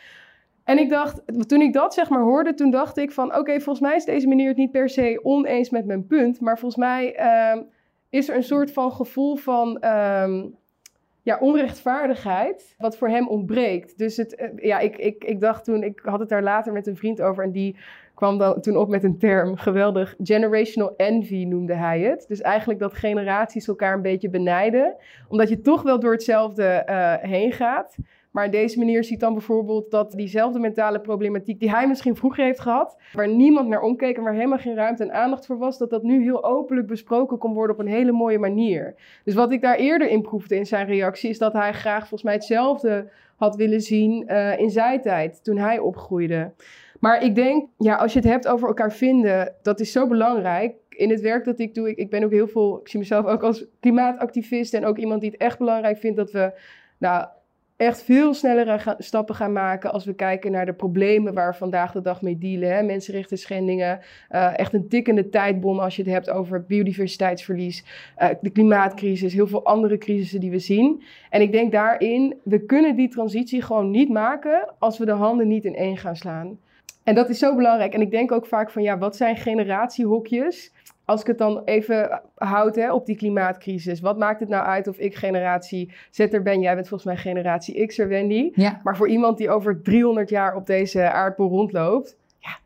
En 0.63 0.77
ik 0.79 0.89
dacht, 0.89 1.48
toen 1.48 1.62
ik 1.62 1.74
dat 1.74 1.94
zeg 1.94 2.10
maar 2.10 2.22
hoorde, 2.22 2.53
toen 2.53 2.72
dacht 2.72 2.98
ik 2.98 3.12
van... 3.12 3.38
Oké, 3.38 3.60
volgens 3.60 3.79
mij 3.79 3.96
is 3.96 4.06
deze 4.06 4.27
meneer 4.27 4.48
het 4.48 4.58
niet 4.58 4.72
per 4.72 4.89
se 4.89 5.20
oneens 5.24 5.70
met 5.70 5.86
mijn 5.86 6.08
punt. 6.08 6.39
Maar 6.41 6.60
volgens 6.60 6.82
mij 6.82 7.20
uh, 7.20 7.62
is 8.10 8.29
er 8.29 8.36
een 8.36 8.44
soort 8.44 8.72
van 8.72 8.91
gevoel 8.91 9.36
van... 9.36 9.77
Uh, 9.82 10.44
ja, 11.21 11.38
onrechtvaardigheid, 11.39 12.75
wat 12.77 12.97
voor 12.97 13.09
hem 13.09 13.27
ontbreekt. 13.27 13.97
Dus 13.97 14.17
het, 14.17 14.35
eh, 14.35 14.49
ja, 14.55 14.79
ik, 14.79 14.97
ik, 14.97 15.23
ik 15.23 15.39
dacht 15.39 15.63
toen, 15.63 15.83
ik 15.83 15.99
had 16.03 16.19
het 16.19 16.29
daar 16.29 16.43
later 16.43 16.73
met 16.73 16.88
een 16.88 16.97
vriend 16.97 17.21
over 17.21 17.43
en 17.43 17.51
die 17.51 17.75
kwam 18.19 18.38
dan 18.38 18.61
toen 18.61 18.77
op 18.77 18.89
met 18.89 19.03
een 19.03 19.17
term, 19.17 19.55
geweldig, 19.55 20.15
generational 20.23 20.95
envy 20.95 21.43
noemde 21.43 21.73
hij 21.73 21.99
het. 21.99 22.25
Dus 22.27 22.41
eigenlijk 22.41 22.79
dat 22.79 22.93
generaties 22.93 23.67
elkaar 23.67 23.93
een 23.93 24.01
beetje 24.01 24.29
benijden, 24.29 24.95
omdat 25.27 25.49
je 25.49 25.61
toch 25.61 25.81
wel 25.81 25.99
door 25.99 26.11
hetzelfde 26.11 26.85
uh, 26.89 27.13
heen 27.29 27.51
gaat. 27.51 27.95
Maar 28.31 28.51
deze 28.51 28.77
manier 28.77 29.03
ziet 29.03 29.19
dan 29.19 29.33
bijvoorbeeld 29.33 29.91
dat 29.91 30.12
diezelfde 30.12 30.59
mentale 30.59 31.00
problematiek 31.00 31.59
die 31.59 31.69
hij 31.69 31.88
misschien 31.88 32.15
vroeger 32.15 32.43
heeft 32.43 32.59
gehad, 32.59 32.98
waar 33.13 33.27
niemand 33.27 33.67
naar 33.67 33.81
omkeek 33.81 34.17
en 34.17 34.24
waar 34.24 34.33
helemaal 34.33 34.57
geen 34.57 34.75
ruimte 34.75 35.03
en 35.03 35.13
aandacht 35.13 35.45
voor 35.45 35.57
was, 35.57 35.77
dat 35.77 35.89
dat 35.89 36.03
nu 36.03 36.21
heel 36.21 36.43
openlijk 36.43 36.88
besproken 36.88 37.38
kon 37.38 37.53
worden 37.53 37.75
op 37.75 37.81
een 37.81 37.91
hele 37.91 38.12
mooie 38.12 38.39
manier. 38.39 38.95
Dus 39.24 39.33
wat 39.33 39.51
ik 39.51 39.62
daar 39.62 39.75
eerder 39.75 40.09
in 40.09 40.21
proefde 40.21 40.55
in 40.55 40.65
zijn 40.65 40.88
reactie, 40.88 41.29
is 41.29 41.38
dat 41.38 41.53
hij 41.53 41.74
graag 41.74 42.00
volgens 42.00 42.24
mij 42.24 42.33
hetzelfde 42.33 43.09
had 43.36 43.55
willen 43.55 43.81
zien 43.81 44.24
uh, 44.27 44.59
in 44.59 44.69
zijn 44.69 45.01
tijd, 45.01 45.43
toen 45.43 45.57
hij 45.57 45.79
opgroeide. 45.79 46.51
Maar 47.00 47.24
ik 47.24 47.36
denk, 47.36 47.69
ja, 47.77 47.95
als 47.95 48.13
je 48.13 48.19
het 48.19 48.27
hebt 48.27 48.48
over 48.48 48.67
elkaar 48.67 48.91
vinden, 48.91 49.53
dat 49.62 49.79
is 49.79 49.91
zo 49.91 50.07
belangrijk. 50.07 50.75
In 50.89 51.09
het 51.09 51.21
werk 51.21 51.45
dat 51.45 51.59
ik 51.59 51.74
doe, 51.74 51.89
ik, 51.89 51.98
ik 51.98 52.09
ben 52.09 52.24
ook 52.24 52.31
heel 52.31 52.48
veel, 52.48 52.79
ik 52.79 52.88
zie 52.88 53.00
mezelf 53.00 53.25
ook 53.25 53.43
als 53.43 53.65
klimaatactivist 53.79 54.74
en 54.74 54.86
ook 54.86 54.98
iemand 54.98 55.21
die 55.21 55.29
het 55.31 55.39
echt 55.39 55.57
belangrijk 55.57 55.98
vindt 55.98 56.17
dat 56.17 56.31
we 56.31 56.53
nou, 56.98 57.27
echt 57.79 58.03
veel 58.03 58.33
snellere 58.33 58.95
stappen 58.98 59.36
gaan 59.36 59.51
maken 59.51 59.91
als 59.91 60.05
we 60.05 60.13
kijken 60.13 60.51
naar 60.51 60.65
de 60.65 60.74
problemen 60.74 61.33
waar 61.33 61.51
we 61.51 61.57
vandaag 61.57 61.91
de 61.91 62.01
dag 62.01 62.21
mee 62.21 62.38
dealen. 62.38 62.75
Hè? 62.75 62.83
Mensenrechten 62.83 63.38
schendingen, 63.38 64.00
eh, 64.29 64.59
echt 64.59 64.74
een 64.74 64.88
tikkende 64.88 65.29
tijdbom 65.29 65.79
als 65.79 65.95
je 65.95 66.01
het 66.01 66.12
hebt 66.12 66.29
over 66.29 66.63
biodiversiteitsverlies, 66.63 67.83
eh, 68.15 68.29
de 68.41 68.50
klimaatcrisis, 68.50 69.33
heel 69.33 69.48
veel 69.48 69.65
andere 69.65 69.98
crisissen 69.98 70.39
die 70.39 70.51
we 70.51 70.59
zien. 70.59 71.03
En 71.29 71.41
ik 71.41 71.51
denk 71.51 71.71
daarin, 71.71 72.36
we 72.43 72.65
kunnen 72.65 72.95
die 72.95 73.09
transitie 73.09 73.62
gewoon 73.62 73.91
niet 73.91 74.09
maken 74.09 74.74
als 74.79 74.98
we 74.98 75.05
de 75.05 75.12
handen 75.12 75.48
niet 75.48 75.65
in 75.65 75.75
één 75.75 75.98
gaan 75.98 76.15
slaan. 76.15 76.57
En 77.03 77.15
dat 77.15 77.29
is 77.29 77.39
zo 77.39 77.55
belangrijk. 77.55 77.93
En 77.93 78.01
ik 78.01 78.12
denk 78.12 78.31
ook 78.31 78.45
vaak 78.45 78.71
van, 78.71 78.81
ja, 78.81 78.98
wat 78.98 79.15
zijn 79.15 79.38
generatiehokjes? 79.38 80.71
Als 81.10 81.22
ik 81.22 81.28
het 81.28 81.38
dan 81.38 81.62
even 81.66 82.22
houd 82.36 82.75
hè, 82.75 82.94
op 82.94 83.06
die 83.06 83.16
klimaatcrisis. 83.16 84.00
Wat 84.00 84.18
maakt 84.18 84.39
het 84.39 84.50
nou 84.50 84.66
uit 84.66 84.88
of 84.88 84.98
ik 84.98 85.16
generatie 85.16 85.94
Z'er 86.12 86.42
ben? 86.42 86.62
Jij 86.62 86.75
bent 86.75 86.88
volgens 86.88 87.13
mij 87.13 87.22
generatie 87.22 87.86
X'er, 87.86 88.08
Wendy. 88.08 88.51
Ja. 88.54 88.80
Maar 88.84 88.98
voor 88.98 89.08
iemand 89.10 89.38
die 89.38 89.50
over 89.50 89.82
300 89.82 90.30
jaar 90.30 90.56
op 90.56 90.66
deze 90.66 91.12
aardbol 91.12 91.50
rondloopt... 91.50 92.18
Ja, 92.38 92.58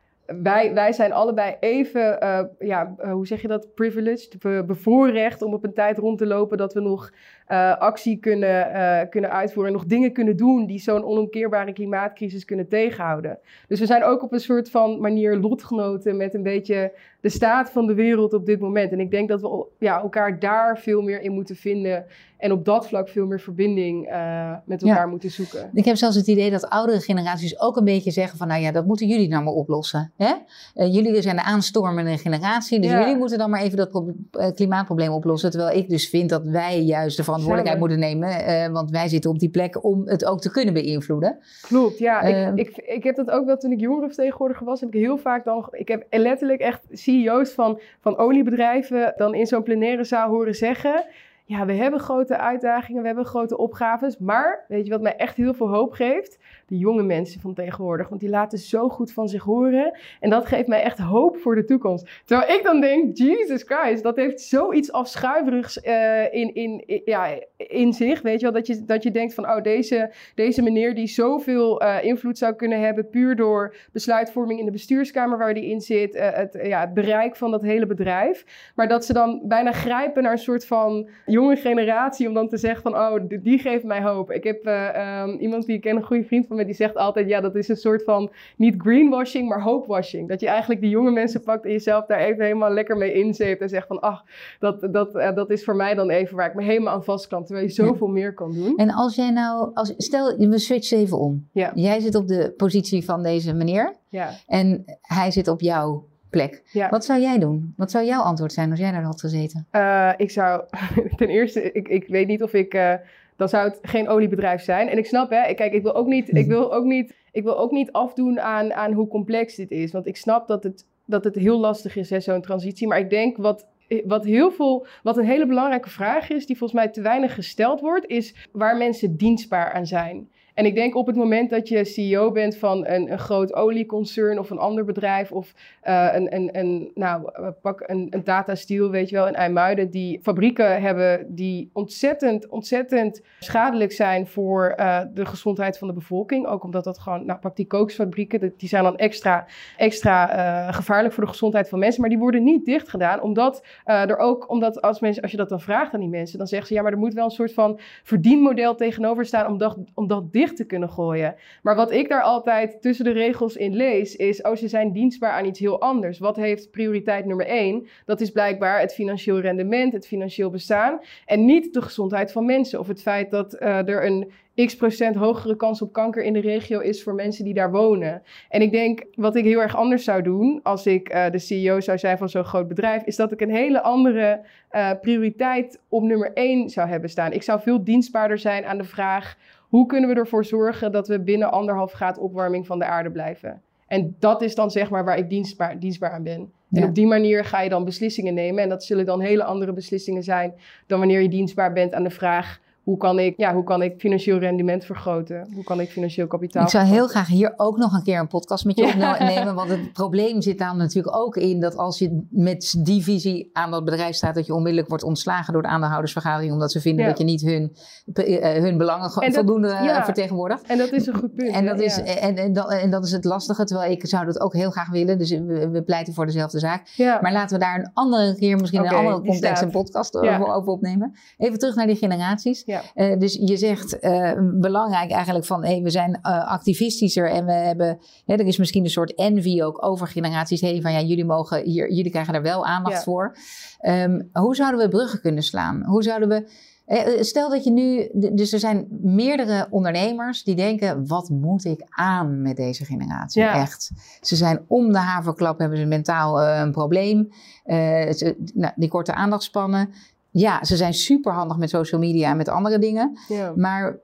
wij, 0.42 0.74
wij 0.74 0.92
zijn 0.92 1.14
allebei 1.14 1.56
even, 1.60 2.22
eh, 2.22 2.44
ja, 2.60 2.96
eh, 2.98 3.12
hoe 3.12 3.28
zeg 3.28 3.42
je 3.42 3.48
dat, 3.48 3.74
privileged, 3.76 4.40
be- 4.40 4.64
bevoorrecht 4.68 5.42
om 5.42 5.54
op 5.54 5.64
een 5.64 5.74
tijd 5.74 5.98
rond 5.98 6.18
te 6.18 6.26
lopen 6.28 6.58
dat 6.58 6.74
we 6.74 6.80
nog 6.80 7.12
eh, 7.48 7.78
actie 7.78 8.18
kunnen, 8.18 8.74
eh, 8.74 9.10
kunnen 9.10 9.32
uitvoeren 9.32 9.72
en 9.74 9.78
nog 9.80 9.88
dingen 9.88 10.14
kunnen 10.14 10.38
doen 10.38 10.66
die 10.66 10.80
zo'n 10.80 11.04
onomkeerbare 11.06 11.74
klimaatcrisis 11.74 12.46
kunnen 12.46 12.68
tegenhouden. 12.68 13.40
Dus 13.68 13.80
we 13.80 13.86
zijn 13.86 14.04
ook 14.04 14.24
op 14.24 14.32
een 14.34 14.40
soort 14.40 14.70
van 14.70 15.00
manier 15.00 15.38
lotgenoten 15.38 16.18
met 16.18 16.34
een 16.34 16.44
beetje 16.44 16.92
de 17.22 17.30
staat 17.30 17.72
van 17.72 17.88
de 17.88 17.94
wereld 17.94 18.34
op 18.34 18.46
dit 18.46 18.60
moment. 18.60 18.92
En 18.92 19.00
ik 19.00 19.12
denk 19.12 19.30
dat 19.30 19.42
we 19.42 19.66
ja, 19.80 20.02
elkaar 20.02 20.40
daar 20.40 20.78
veel 20.80 21.02
meer 21.02 21.22
in 21.22 21.32
moeten 21.32 21.56
vinden 21.56 22.06
en 22.38 22.52
op 22.52 22.66
dat 22.66 22.88
vlak 22.88 23.10
veel 23.10 23.26
meer 23.26 23.40
verbinding 23.40 24.08
eh, 24.08 24.52
met 24.66 24.82
Ja. 24.82 24.88
elkaar 24.88 25.08
moeten 25.08 25.32
zoeken. 25.32 25.70
Ik 25.74 25.86
heb 25.86 25.96
zelfs 25.96 26.16
het 26.16 26.28
idee 26.28 26.52
dat 26.52 26.70
oudere 26.70 27.00
generaties 27.00 27.60
ook 27.60 27.78
een 27.78 27.84
beetje 27.84 28.12
zeggen 28.12 28.38
van, 28.38 28.48
nou 28.48 28.62
ja, 28.62 28.72
dat 28.72 28.86
moeten 28.86 29.08
jullie 29.08 29.28
nou 29.28 29.44
maar 29.44 29.54
oplossen. 29.54 30.12
Hè? 30.18 30.34
Eh, 30.74 30.94
jullie 30.94 31.22
zijn 31.22 31.36
de 31.36 31.44
aanstormende 31.44 32.18
generatie, 32.18 32.80
dus 32.80 32.92
Ja. 32.92 33.00
jullie 33.00 33.18
moeten 33.18 33.38
dan 33.38 33.50
maar 33.50 33.62
even 33.62 33.78
dat 33.78 33.90
pro- 33.90 34.52
klimaatprobleem 34.56 35.12
oplossen. 35.12 35.52
Terwijl 35.52 35.78
ik 35.78 35.90
dus 35.90 36.10
vind 36.10 36.30
dat 36.30 36.44
wij 36.46 36.82
juist 36.82 37.18
verantwoordelijkheid 37.40 37.80
moeten 37.80 38.00
nemen, 38.00 38.46
eh, 38.46 38.72
want 38.72 38.90
wij 38.90 39.08
zitten 39.08 39.32
op 39.32 39.40
die 39.40 39.50
plek 39.50 39.84
om 39.84 40.08
het 40.08 40.26
ook 40.26 40.42
te 40.42 40.52
kunnen 40.52 40.74
beïnvloeden. 40.74 41.38
Klopt, 41.62 41.98
ja. 41.98 42.22
Ehm. 42.22 42.58
ik, 42.58 42.70
ik, 42.70 42.86
ik 42.86 43.04
heb 43.04 43.16
dat 43.16 43.30
ook 43.30 43.46
wel 43.46 43.58
toen 43.58 43.72
ik 43.72 43.80
jongerenvertegenwoordiger 43.80 44.66
was. 44.66 44.80
Heb 44.80 44.94
ik 44.94 45.00
heel 45.00 45.18
vaak 45.18 45.44
dan... 45.44 45.68
Ik 45.72 45.88
heb 45.88 46.06
letterlijk 46.10 46.62
echt 46.62 46.82
CEO's 46.92 47.52
van, 47.52 47.80
van 48.00 48.18
oliebedrijven 48.18 49.14
dan 49.16 49.36
in 49.36 49.46
zo'n 49.46 49.64
plenaire 49.64 50.04
zaal 50.04 50.30
horen 50.30 50.56
zeggen... 50.56 51.06
Ja, 51.46 51.66
we 51.66 51.74
hebben 51.74 52.00
grote 52.00 52.38
uitdagingen, 52.38 53.02
we 53.02 53.08
hebben 53.08 53.26
grote 53.26 53.58
opgaves. 53.58 54.18
Maar, 54.18 54.66
weet 54.68 54.86
je 54.86 54.92
wat 54.92 55.02
mij 55.02 55.16
echt 55.16 55.36
heel 55.36 55.54
veel 55.54 55.68
hoop 55.68 55.92
geeft? 55.92 56.40
De 56.68 56.78
jonge 56.78 57.04
mensen 57.04 57.42
van 57.42 57.54
tegenwoordig. 57.54 58.10
Want 58.10 58.22
die 58.22 58.30
laten 58.30 58.58
zo 58.58 58.90
goed 58.90 59.12
van 59.12 59.30
zich 59.30 59.44
horen. 59.44 59.98
En 60.20 60.30
dat 60.30 60.46
geeft 60.46 60.68
mij 60.68 60.82
echt 60.82 60.98
hoop 60.98 61.38
voor 61.38 61.56
de 61.56 61.66
toekomst. 61.66 62.22
Terwijl 62.26 62.58
ik 62.58 62.64
dan 62.64 62.82
denk, 62.82 63.18
Jesus 63.18 63.64
Christ, 63.64 64.04
dat 64.04 64.16
heeft 64.16 64.42
zoiets 64.42 64.92
afschuiverigs 64.92 65.82
eh, 65.82 66.34
in, 66.34 66.54
in, 66.54 67.02
ja, 67.06 67.28
in 67.58 67.94
zich. 67.94 68.22
Weet 68.22 68.40
je 68.40 68.46
wel, 68.46 68.56
dat 68.56 68.68
je, 68.68 68.86
dat 68.86 69.04
je 69.04 69.12
denkt 69.12 69.34
van, 69.34 69.46
oh, 69.46 69.62
deze, 69.62 70.12
deze 70.36 70.62
meneer 70.62 70.96
die 70.96 71.08
zoveel 71.08 71.82
eh, 71.82 72.04
invloed 72.04 72.38
zou 72.38 72.54
kunnen 72.54 72.80
hebben, 72.80 73.10
puur 73.10 73.36
door 73.36 73.76
besluitvorming 73.92 74.60
in 74.60 74.66
de 74.66 74.72
bestuurskamer 74.72 75.38
waar 75.38 75.54
die 75.54 75.66
in 75.66 75.82
zit, 75.82 76.16
eh, 76.16 76.30
het, 76.32 76.60
ja, 76.64 76.80
het 76.80 76.94
bereik 76.94 77.36
van 77.36 77.52
dat 77.52 77.62
hele 77.62 77.86
bedrijf. 77.86 78.72
Maar 78.76 78.88
dat 78.88 79.06
ze 79.06 79.14
dan 79.14 79.42
bijna 79.44 79.72
grijpen 79.72 80.24
naar 80.24 80.32
een 80.32 80.38
soort 80.38 80.66
van 80.66 81.10
jonge 81.34 81.56
generatie 81.56 82.28
om 82.28 82.34
dan 82.34 82.48
te 82.48 82.58
zeggen 82.58 82.82
van, 82.82 82.96
oh, 82.96 83.14
die, 83.28 83.42
die 83.42 83.60
geeft 83.60 83.84
mij 83.84 84.02
hoop. 84.02 84.32
Ik 84.32 84.44
heb 84.44 84.66
eh, 84.66 84.96
ehm, 84.96 85.30
iemand 85.30 85.66
die 85.66 85.76
ik 85.76 85.82
ken, 85.82 85.96
een 85.96 86.04
goede 86.04 86.24
vriend 86.24 86.48
van 86.48 86.56
mij, 86.56 86.66
die 86.66 86.76
zegt 86.76 86.96
altijd, 86.96 87.28
ja, 87.28 87.42
dat 87.42 87.56
is 87.56 87.68
een 87.68 87.76
soort 87.76 88.04
van, 88.04 88.32
niet 88.58 88.76
greenwashing, 88.78 89.50
maar 89.50 89.62
hopewashing. 89.62 90.30
Dat 90.30 90.40
je 90.40 90.48
eigenlijk 90.48 90.82
die 90.82 90.90
jonge 90.90 91.12
mensen 91.12 91.44
pakt 91.44 91.66
en 91.66 91.72
jezelf 91.72 92.06
daar 92.06 92.20
even 92.20 92.44
helemaal 92.44 92.72
lekker 92.72 92.98
mee 92.98 93.14
inzeept 93.14 93.62
en 93.62 93.70
zegt 93.70 93.88
van, 93.88 94.00
ach, 94.00 94.24
dat, 94.60 94.88
dat, 94.92 95.16
eh, 95.16 95.36
dat 95.36 95.50
is 95.50 95.64
voor 95.64 95.76
mij 95.76 95.96
dan 95.96 96.10
even 96.10 96.36
waar 96.36 96.50
ik 96.50 96.56
me 96.56 96.64
helemaal 96.64 96.94
aan 96.94 97.04
vastklamp, 97.04 97.46
terwijl 97.46 97.68
je 97.68 97.74
zoveel 97.74 98.08
meer 98.08 98.34
kan 98.34 98.54
doen. 98.54 98.78
En 98.78 98.92
als 98.92 99.16
jij 99.16 99.30
nou, 99.30 99.72
als, 99.74 99.94
stel 99.98 100.38
we 100.38 100.60
switchen 100.60 100.98
even 100.98 101.20
om. 101.20 101.48
Ja. 101.52 101.72
Jij 101.76 102.00
zit 102.00 102.16
op 102.16 102.28
de 102.28 102.54
positie 102.58 103.06
van 103.06 103.24
deze 103.24 103.54
meneer 103.54 103.96
Ja, 104.10 104.30
en 104.48 104.84
hij 105.02 105.32
zit 105.32 105.48
op 105.48 105.62
jouw 105.62 106.06
plek. 106.34 106.62
ja. 106.72 106.90
Wat 106.90 107.06
zou 107.06 107.22
jij 107.22 107.40
doen? 107.40 107.74
Wat 107.78 107.92
zou 107.92 108.06
jouw 108.06 108.22
antwoord 108.22 108.54
zijn 108.54 108.70
als 108.70 108.80
jij 108.80 108.92
daar 108.92 109.04
had 109.04 109.20
gezeten? 109.20 109.68
Eh, 109.72 110.12
ik 110.18 110.32
zou 110.32 110.64
ten 111.16 111.28
eerste, 111.28 111.72
ik, 111.72 111.88
ik 111.88 112.08
weet 112.08 112.28
niet 112.28 112.44
of 112.44 112.54
ik, 112.54 112.74
eh, 112.74 112.94
dan 113.36 113.50
zou 113.50 113.68
het 113.70 113.80
geen 113.82 114.08
oliebedrijf 114.08 114.62
zijn. 114.62 114.88
En 114.88 114.98
ik 114.98 115.06
snap, 115.06 115.30
hè, 115.30 115.48
ik- 115.48 115.56
kijk, 115.56 115.74
ik 115.74 115.82
wil 115.84 115.96
ook 115.96 116.08
niet, 116.08 116.36
ik 116.36 116.48
wil 116.48 116.74
ook 116.74 116.86
niet, 116.86 117.14
ik 117.32 117.44
wil 117.44 117.58
ook 117.60 117.72
niet 117.72 117.92
afdoen 117.92 118.40
aan, 118.42 118.74
aan 118.74 118.92
hoe 118.94 119.08
complex 119.08 119.56
dit 119.56 119.72
is. 119.72 119.92
Want 119.92 120.08
ik 120.08 120.18
snap 120.18 120.48
dat 120.48 120.64
het, 120.64 120.86
dat 121.06 121.24
het 121.24 121.36
heel 121.36 121.60
lastig 121.60 121.96
is, 121.96 122.10
hè, 122.10 122.20
zo'n 122.20 122.42
transitie. 122.42 122.88
Maar 122.88 123.00
ik 123.00 123.10
denk 123.10 123.38
wat, 123.38 123.66
wat 124.06 124.26
heel 124.26 124.52
veel, 124.52 124.86
wat 125.04 125.18
een 125.18 125.26
hele 125.26 125.46
belangrijke 125.48 125.90
vraag 125.90 126.30
is, 126.30 126.46
die 126.46 126.58
volgens 126.58 126.80
mij 126.80 126.90
te 126.92 127.02
weinig 127.02 127.34
gesteld 127.34 127.80
wordt, 127.82 128.08
is 128.08 128.48
waar 128.52 128.78
mensen 128.78 129.18
dienstbaar 129.18 129.72
aan 129.72 129.86
zijn. 129.88 130.30
En 130.54 130.66
ik 130.66 130.76
denk 130.76 130.96
op 130.96 131.08
het 131.08 131.16
moment 131.16 131.50
dat 131.50 131.68
je 131.68 131.86
CEO 131.86 132.32
bent 132.32 132.58
van 132.58 132.88
een, 132.88 133.12
een 133.12 133.20
groot 133.20 133.54
olieconcern 133.54 134.40
of 134.40 134.50
een 134.50 134.58
ander 134.58 134.86
bedrijf 134.86 135.32
of 135.32 135.54
eh, 135.82 136.10
een, 136.14 136.36
een, 136.36 136.50
een, 136.58 136.92
nou, 136.96 137.30
eh, 137.34 137.48
pak 137.62 137.84
een, 137.86 138.08
een 138.10 138.24
Tata 138.24 138.56
Steel, 138.56 138.90
weet 138.90 139.10
je 139.10 139.16
wel, 139.16 139.28
in 139.28 139.36
IJmuiden, 139.36 139.90
die 139.90 140.20
fabrieken 140.22 140.82
hebben 140.82 141.36
die 141.36 141.70
ontzettend, 141.74 142.48
ontzettend 142.48 143.22
schadelijk 143.40 143.92
zijn 143.92 144.28
voor 144.28 144.68
eh, 144.70 145.02
de 145.14 145.26
gezondheid 145.26 145.78
van 145.78 145.88
de 145.88 145.94
bevolking. 145.94 146.48
Ook 146.48 146.64
omdat 146.64 146.84
dat 146.84 147.00
gewoon, 147.00 147.26
nou, 147.26 147.40
pak 147.40 147.56
die 147.56 147.68
kooksfabrieken, 147.68 148.54
die 148.58 148.70
zijn 148.70 148.84
dan 148.84 148.98
extra, 148.98 149.46
extra 149.78 150.72
gevaarlijk 150.72 151.14
voor 151.14 151.24
de 151.24 151.30
gezondheid 151.30 151.70
van 151.70 151.80
mensen, 151.80 152.02
maar 152.02 152.10
die 152.10 152.20
worden 152.20 152.44
niet 152.44 152.66
dicht 152.66 152.90
gedaan, 152.90 153.22
omdat 153.22 153.66
er 153.86 154.18
ook, 154.18 154.50
omdat 154.50 154.82
als, 154.82 155.00
mensen, 155.00 155.22
als 155.22 155.32
je 155.32 155.38
dat 155.38 155.50
dan 155.50 155.62
vraagt 155.62 155.94
aan 155.94 156.00
die 156.00 156.10
mensen, 156.10 156.38
dan 156.38 156.48
zeggen 156.48 156.68
ze, 156.68 156.74
ja, 156.74 156.82
maar 156.82 156.92
er 156.92 156.98
moet 156.98 157.14
wel 157.14 157.26
een 157.26 157.32
soort 157.32 157.54
van 157.54 157.80
verdienmodel 158.04 158.76
tegenover 158.76 159.26
staan 159.26 159.48
om 159.48 159.58
dat, 159.58 159.78
om 159.94 160.08
te 160.52 160.66
kunnen 160.66 160.90
gooien. 160.90 161.36
Maar 161.62 161.76
wat 161.76 161.92
ik 161.92 162.10
daar 162.10 162.22
altijd 162.22 162.82
tussen 162.82 163.06
de 163.06 163.12
regels 163.12 163.56
in 163.56 163.76
lees, 163.76 164.16
is: 164.16 164.42
oh, 164.42 164.56
ze 164.56 164.68
zijn 164.68 164.92
dienstbaar 164.92 165.32
aan 165.32 165.46
iets 165.46 165.60
heel 165.60 165.82
anders. 165.82 166.20
Wat 166.20 166.36
heeft 166.36 166.72
prioriteit 166.72 167.26
nummer 167.26 167.46
één? 167.46 167.88
Dat 168.06 168.22
is 168.22 168.32
blijkbaar 168.32 168.80
het 168.80 168.94
financieel 168.94 169.40
rendement, 169.40 169.94
het 169.94 170.08
financieel 170.08 170.50
bestaan. 170.50 171.00
En 171.26 171.46
niet 171.46 171.74
de 171.74 171.82
gezondheid 171.82 172.32
van 172.32 172.46
mensen. 172.46 172.80
Of 172.80 172.88
het 172.88 173.02
feit 173.02 173.32
dat 173.32 173.54
eh, 173.54 173.88
er 173.88 174.06
een 174.06 174.32
x 174.56 174.76
procent 174.76 175.16
hogere 175.16 175.56
kans 175.56 175.82
op 175.82 175.94
kanker 175.94 176.24
in 176.24 176.34
de 176.34 176.40
regio 176.40 176.80
is 176.80 177.04
voor 177.04 177.14
mensen 177.14 177.46
die 177.46 177.54
daar 177.54 177.72
wonen. 177.72 178.22
En 178.50 178.62
ik 178.62 178.72
denk, 178.72 179.04
wat 179.16 179.36
ik 179.36 179.44
heel 179.44 179.62
erg 179.62 179.76
anders 179.76 180.04
zou 180.04 180.22
doen 180.22 180.60
als 180.64 180.86
ik 180.86 181.10
eh, 181.10 181.32
de 181.32 181.40
CEO 181.40 181.80
zou 181.80 181.98
zijn 181.98 182.18
van 182.18 182.30
zo'n 182.30 182.44
groot 182.44 182.68
bedrijf, 182.68 183.04
is 183.04 183.16
dat 183.16 183.32
ik 183.32 183.42
een 183.42 183.52
hele 183.52 183.82
andere 183.82 184.42
eh, 184.70 184.92
prioriteit 185.02 185.80
op 185.90 186.04
nummer 186.04 186.34
één 186.34 186.70
zou 186.70 186.88
hebben 186.88 187.10
staan. 187.10 187.32
Ik 187.32 187.44
zou 187.44 187.62
veel 187.62 187.84
dienstbaarder 187.84 188.40
zijn 188.40 188.66
aan 188.66 188.78
de 188.78 188.84
vraag: 188.84 189.38
hoe 189.74 189.86
kunnen 189.86 190.10
we 190.10 190.16
ervoor 190.16 190.46
zorgen 190.46 190.92
dat 190.92 191.08
we 191.08 191.20
binnen 191.20 191.52
anderhalf 191.52 191.92
graad 191.92 192.18
opwarming 192.18 192.66
van 192.66 192.80
de 192.80 192.86
aarde 192.86 193.12
blijven? 193.12 193.62
En 193.88 194.16
dat 194.20 194.42
is 194.42 194.56
dan 194.56 194.72
zeg 194.72 194.90
maar 194.90 195.06
waar 195.06 195.18
ik 195.18 195.30
dienstbaar, 195.30 195.80
dienstbaar 195.80 196.12
aan 196.12 196.24
ben. 196.24 196.52
En 196.72 196.84
op 196.84 196.96
die 196.96 197.08
manier 197.08 197.46
ga 197.46 197.62
je 197.62 197.70
dan 197.70 197.86
beslissingen 197.86 198.34
nemen. 198.34 198.64
En 198.64 198.70
dat 198.70 198.84
zullen 198.84 199.06
dan 199.06 199.20
hele 199.20 199.44
andere 199.44 199.74
beslissingen 199.74 200.24
zijn 200.24 200.54
dan 200.88 201.00
wanneer 201.00 201.22
je 201.22 201.30
dienstbaar 201.30 201.74
bent 201.74 201.94
aan 201.94 202.04
de 202.04 202.10
vraag: 202.10 202.60
hoe 202.84 202.98
kan 202.98 203.20
ik, 203.20 203.34
ja, 203.38 203.54
hoe 203.54 203.64
kan 203.64 203.82
ik 203.82 203.94
financieel 204.00 204.38
rendement 204.38 204.86
vergroten? 204.86 205.48
Hoe 205.54 205.64
kan 205.64 205.80
ik 205.80 205.90
financieel 205.90 206.28
kapitaal 206.28 206.64
Ik 206.64 206.70
zou 206.70 206.86
heel 206.86 207.08
graag 207.08 207.28
hier 207.28 207.54
ook 207.58 207.78
nog 207.78 207.94
een 207.94 208.04
keer 208.04 208.20
een 208.20 208.28
podcast 208.28 208.66
met 208.66 208.78
je 208.78 208.94
Ja. 208.98 209.12
opnemen. 209.14 209.56
Want 209.56 209.70
het 209.70 209.94
probleem 209.94 210.42
zit 210.42 210.58
daar 210.58 210.76
natuurlijk 210.76 211.16
ook 211.16 211.36
in 211.36 211.60
dat 211.60 211.78
als 211.78 212.00
je 212.00 212.26
met 212.30 212.76
die 212.84 213.04
visie 213.04 213.50
aan 213.54 213.72
dat 213.72 213.86
bedrijf 213.86 214.16
staat, 214.16 214.36
dat 214.36 214.46
je 214.46 214.54
onmiddellijk 214.54 214.90
wordt 214.90 215.04
ontslagen 215.04 215.54
door 215.54 215.62
de 215.62 215.68
aandeelhoudersvergadering. 215.68 216.52
Omdat 216.54 216.72
ze 216.72 216.80
vinden 216.82 217.04
Ja. 217.04 217.10
dat 217.10 217.18
je 217.20 217.24
niet 217.24 217.42
hun, 217.42 217.76
eh, 218.14 218.62
hun 218.64 218.78
belangen 218.78 219.12
dat- 219.14 219.34
voldoende 219.34 219.68
eh, 219.70 219.84
ja. 219.84 220.04
vertegenwoordigt. 220.04 220.64
En 220.68 220.78
dat 220.78 220.92
is 220.92 221.08
een 221.08 221.16
goed 221.16 221.36
punt. 221.36 221.56
En 221.56 221.66
dat, 221.66 221.80
is, 221.80 222.02
en, 222.02 222.36
en, 222.36 222.54
dat, 222.54 222.72
en 222.72 222.90
dat 222.92 223.06
is 223.06 223.12
het 223.12 223.24
lastige, 223.26 223.64
terwijl 223.64 223.92
ik 223.92 224.08
zou 224.08 224.26
dat 224.26 224.40
ook 224.40 224.54
heel 224.54 224.72
graag 224.72 224.90
willen. 224.90 225.18
Dus 225.18 225.30
we, 225.32 225.70
we 225.70 225.84
pleiten 225.84 226.14
voor 226.14 226.26
dezelfde 226.26 226.60
zaak. 226.60 226.94
Maar 227.22 227.32
laten 227.32 227.60
we 227.60 227.64
daar 227.66 227.80
een 227.80 227.92
andere 227.94 228.36
keer, 228.36 228.58
misschien 228.58 228.80
in 228.80 228.86
Oké, 228.86 228.96
een 229.00 229.06
andere 229.06 229.26
context, 229.26 229.62
een 229.62 229.72
podcast 229.72 230.16
over, 230.16 230.46
over 230.54 230.72
opnemen. 230.72 231.14
Even 231.38 231.60
terug 231.60 231.76
naar 231.76 231.88
die 231.88 231.96
generaties. 231.96 232.64
Ja. 232.74 232.82
Eh, 232.94 233.20
dus 233.20 233.38
je 233.42 233.58
zegt 233.58 234.00
eh, 234.00 234.32
belangrijk 234.54 235.12
eigenlijk 235.12 235.46
van 235.46 235.66
hey, 235.66 235.82
we 235.82 235.90
zijn 235.90 236.20
eh, 236.22 236.48
activistischer 236.48 237.30
en 237.30 237.46
we 237.46 237.52
hebben, 237.52 238.00
hè, 238.26 238.34
er 238.34 238.46
is 238.46 238.58
misschien 238.58 238.84
een 238.84 238.90
soort 238.90 239.16
envy 239.16 239.62
ook 239.62 239.86
over 239.86 240.08
generaties 240.08 240.62
heen 240.62 240.82
van 240.82 240.92
ja, 240.92 241.02
jullie 241.02 241.26
mogen 241.26 241.64
hier, 241.64 241.92
jullie 241.92 242.12
krijgen 242.12 242.34
daar 242.34 242.42
wel 242.42 242.66
aandacht 242.66 242.96
Ja. 242.96 243.02
voor. 243.02 243.38
Ehm, 243.80 244.22
hoe 244.32 244.56
zouden 244.56 244.80
we 244.80 244.88
bruggen 244.88 245.22
kunnen 245.22 245.44
slaan? 245.44 245.84
Hoe 245.86 246.04
zouden 246.04 246.30
we 246.30 246.72
Stel 247.20 247.50
dat 247.50 247.64
je 247.64 247.72
nu, 247.72 248.10
dus 248.14 248.54
er 248.54 248.60
zijn 248.60 248.88
meerdere 249.02 249.68
ondernemers 249.70 250.44
die 250.44 250.56
denken: 250.56 251.08
wat 251.08 251.30
moet 251.30 251.66
ik 251.66 251.82
aan 251.90 252.42
met 252.42 252.56
deze 252.56 252.86
generatie? 252.86 253.42
Ja. 253.42 253.62
Echt. 253.62 253.92
Ze 254.22 254.36
zijn 254.36 254.62
om 254.68 254.92
de 254.92 254.98
haverklap, 254.98 255.60
hebben 255.60 255.78
ze 255.78 255.86
mentaal 255.86 256.42
een 256.42 256.72
probleem. 256.72 257.30
Ze, 257.66 258.36
nou, 258.54 258.74
die 258.76 258.90
korte 258.90 259.14
aandachtspannen. 259.14 259.90
Ja, 260.34 260.64
ze 260.64 260.76
zijn 260.76 260.94
super 260.94 261.34
handig 261.34 261.58
met 261.58 261.70
social 261.70 262.02
media 262.02 262.30
en 262.30 262.38
met 262.38 262.50
andere 262.50 262.80
dingen. 262.80 263.18
Ja. 263.28 263.54
Maar 263.56 264.00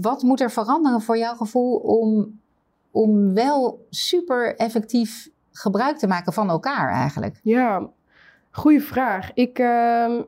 wat 0.00 0.22
moet 0.22 0.40
er 0.40 0.50
veranderen 0.50 1.00
voor 1.00 1.18
jouw 1.18 1.34
gevoel 1.34 1.76
om, 1.76 2.40
om 2.90 3.34
wel 3.34 3.86
super 3.90 4.56
effectief 4.56 5.28
gebruik 5.52 5.96
te 5.96 6.06
maken 6.06 6.32
van 6.32 6.50
elkaar 6.50 6.92
eigenlijk? 6.92 7.40
Ja, 7.42 7.88
goede 8.50 8.80
vraag. 8.80 9.30
Ik, 9.34 9.58
ehm, 9.58 10.22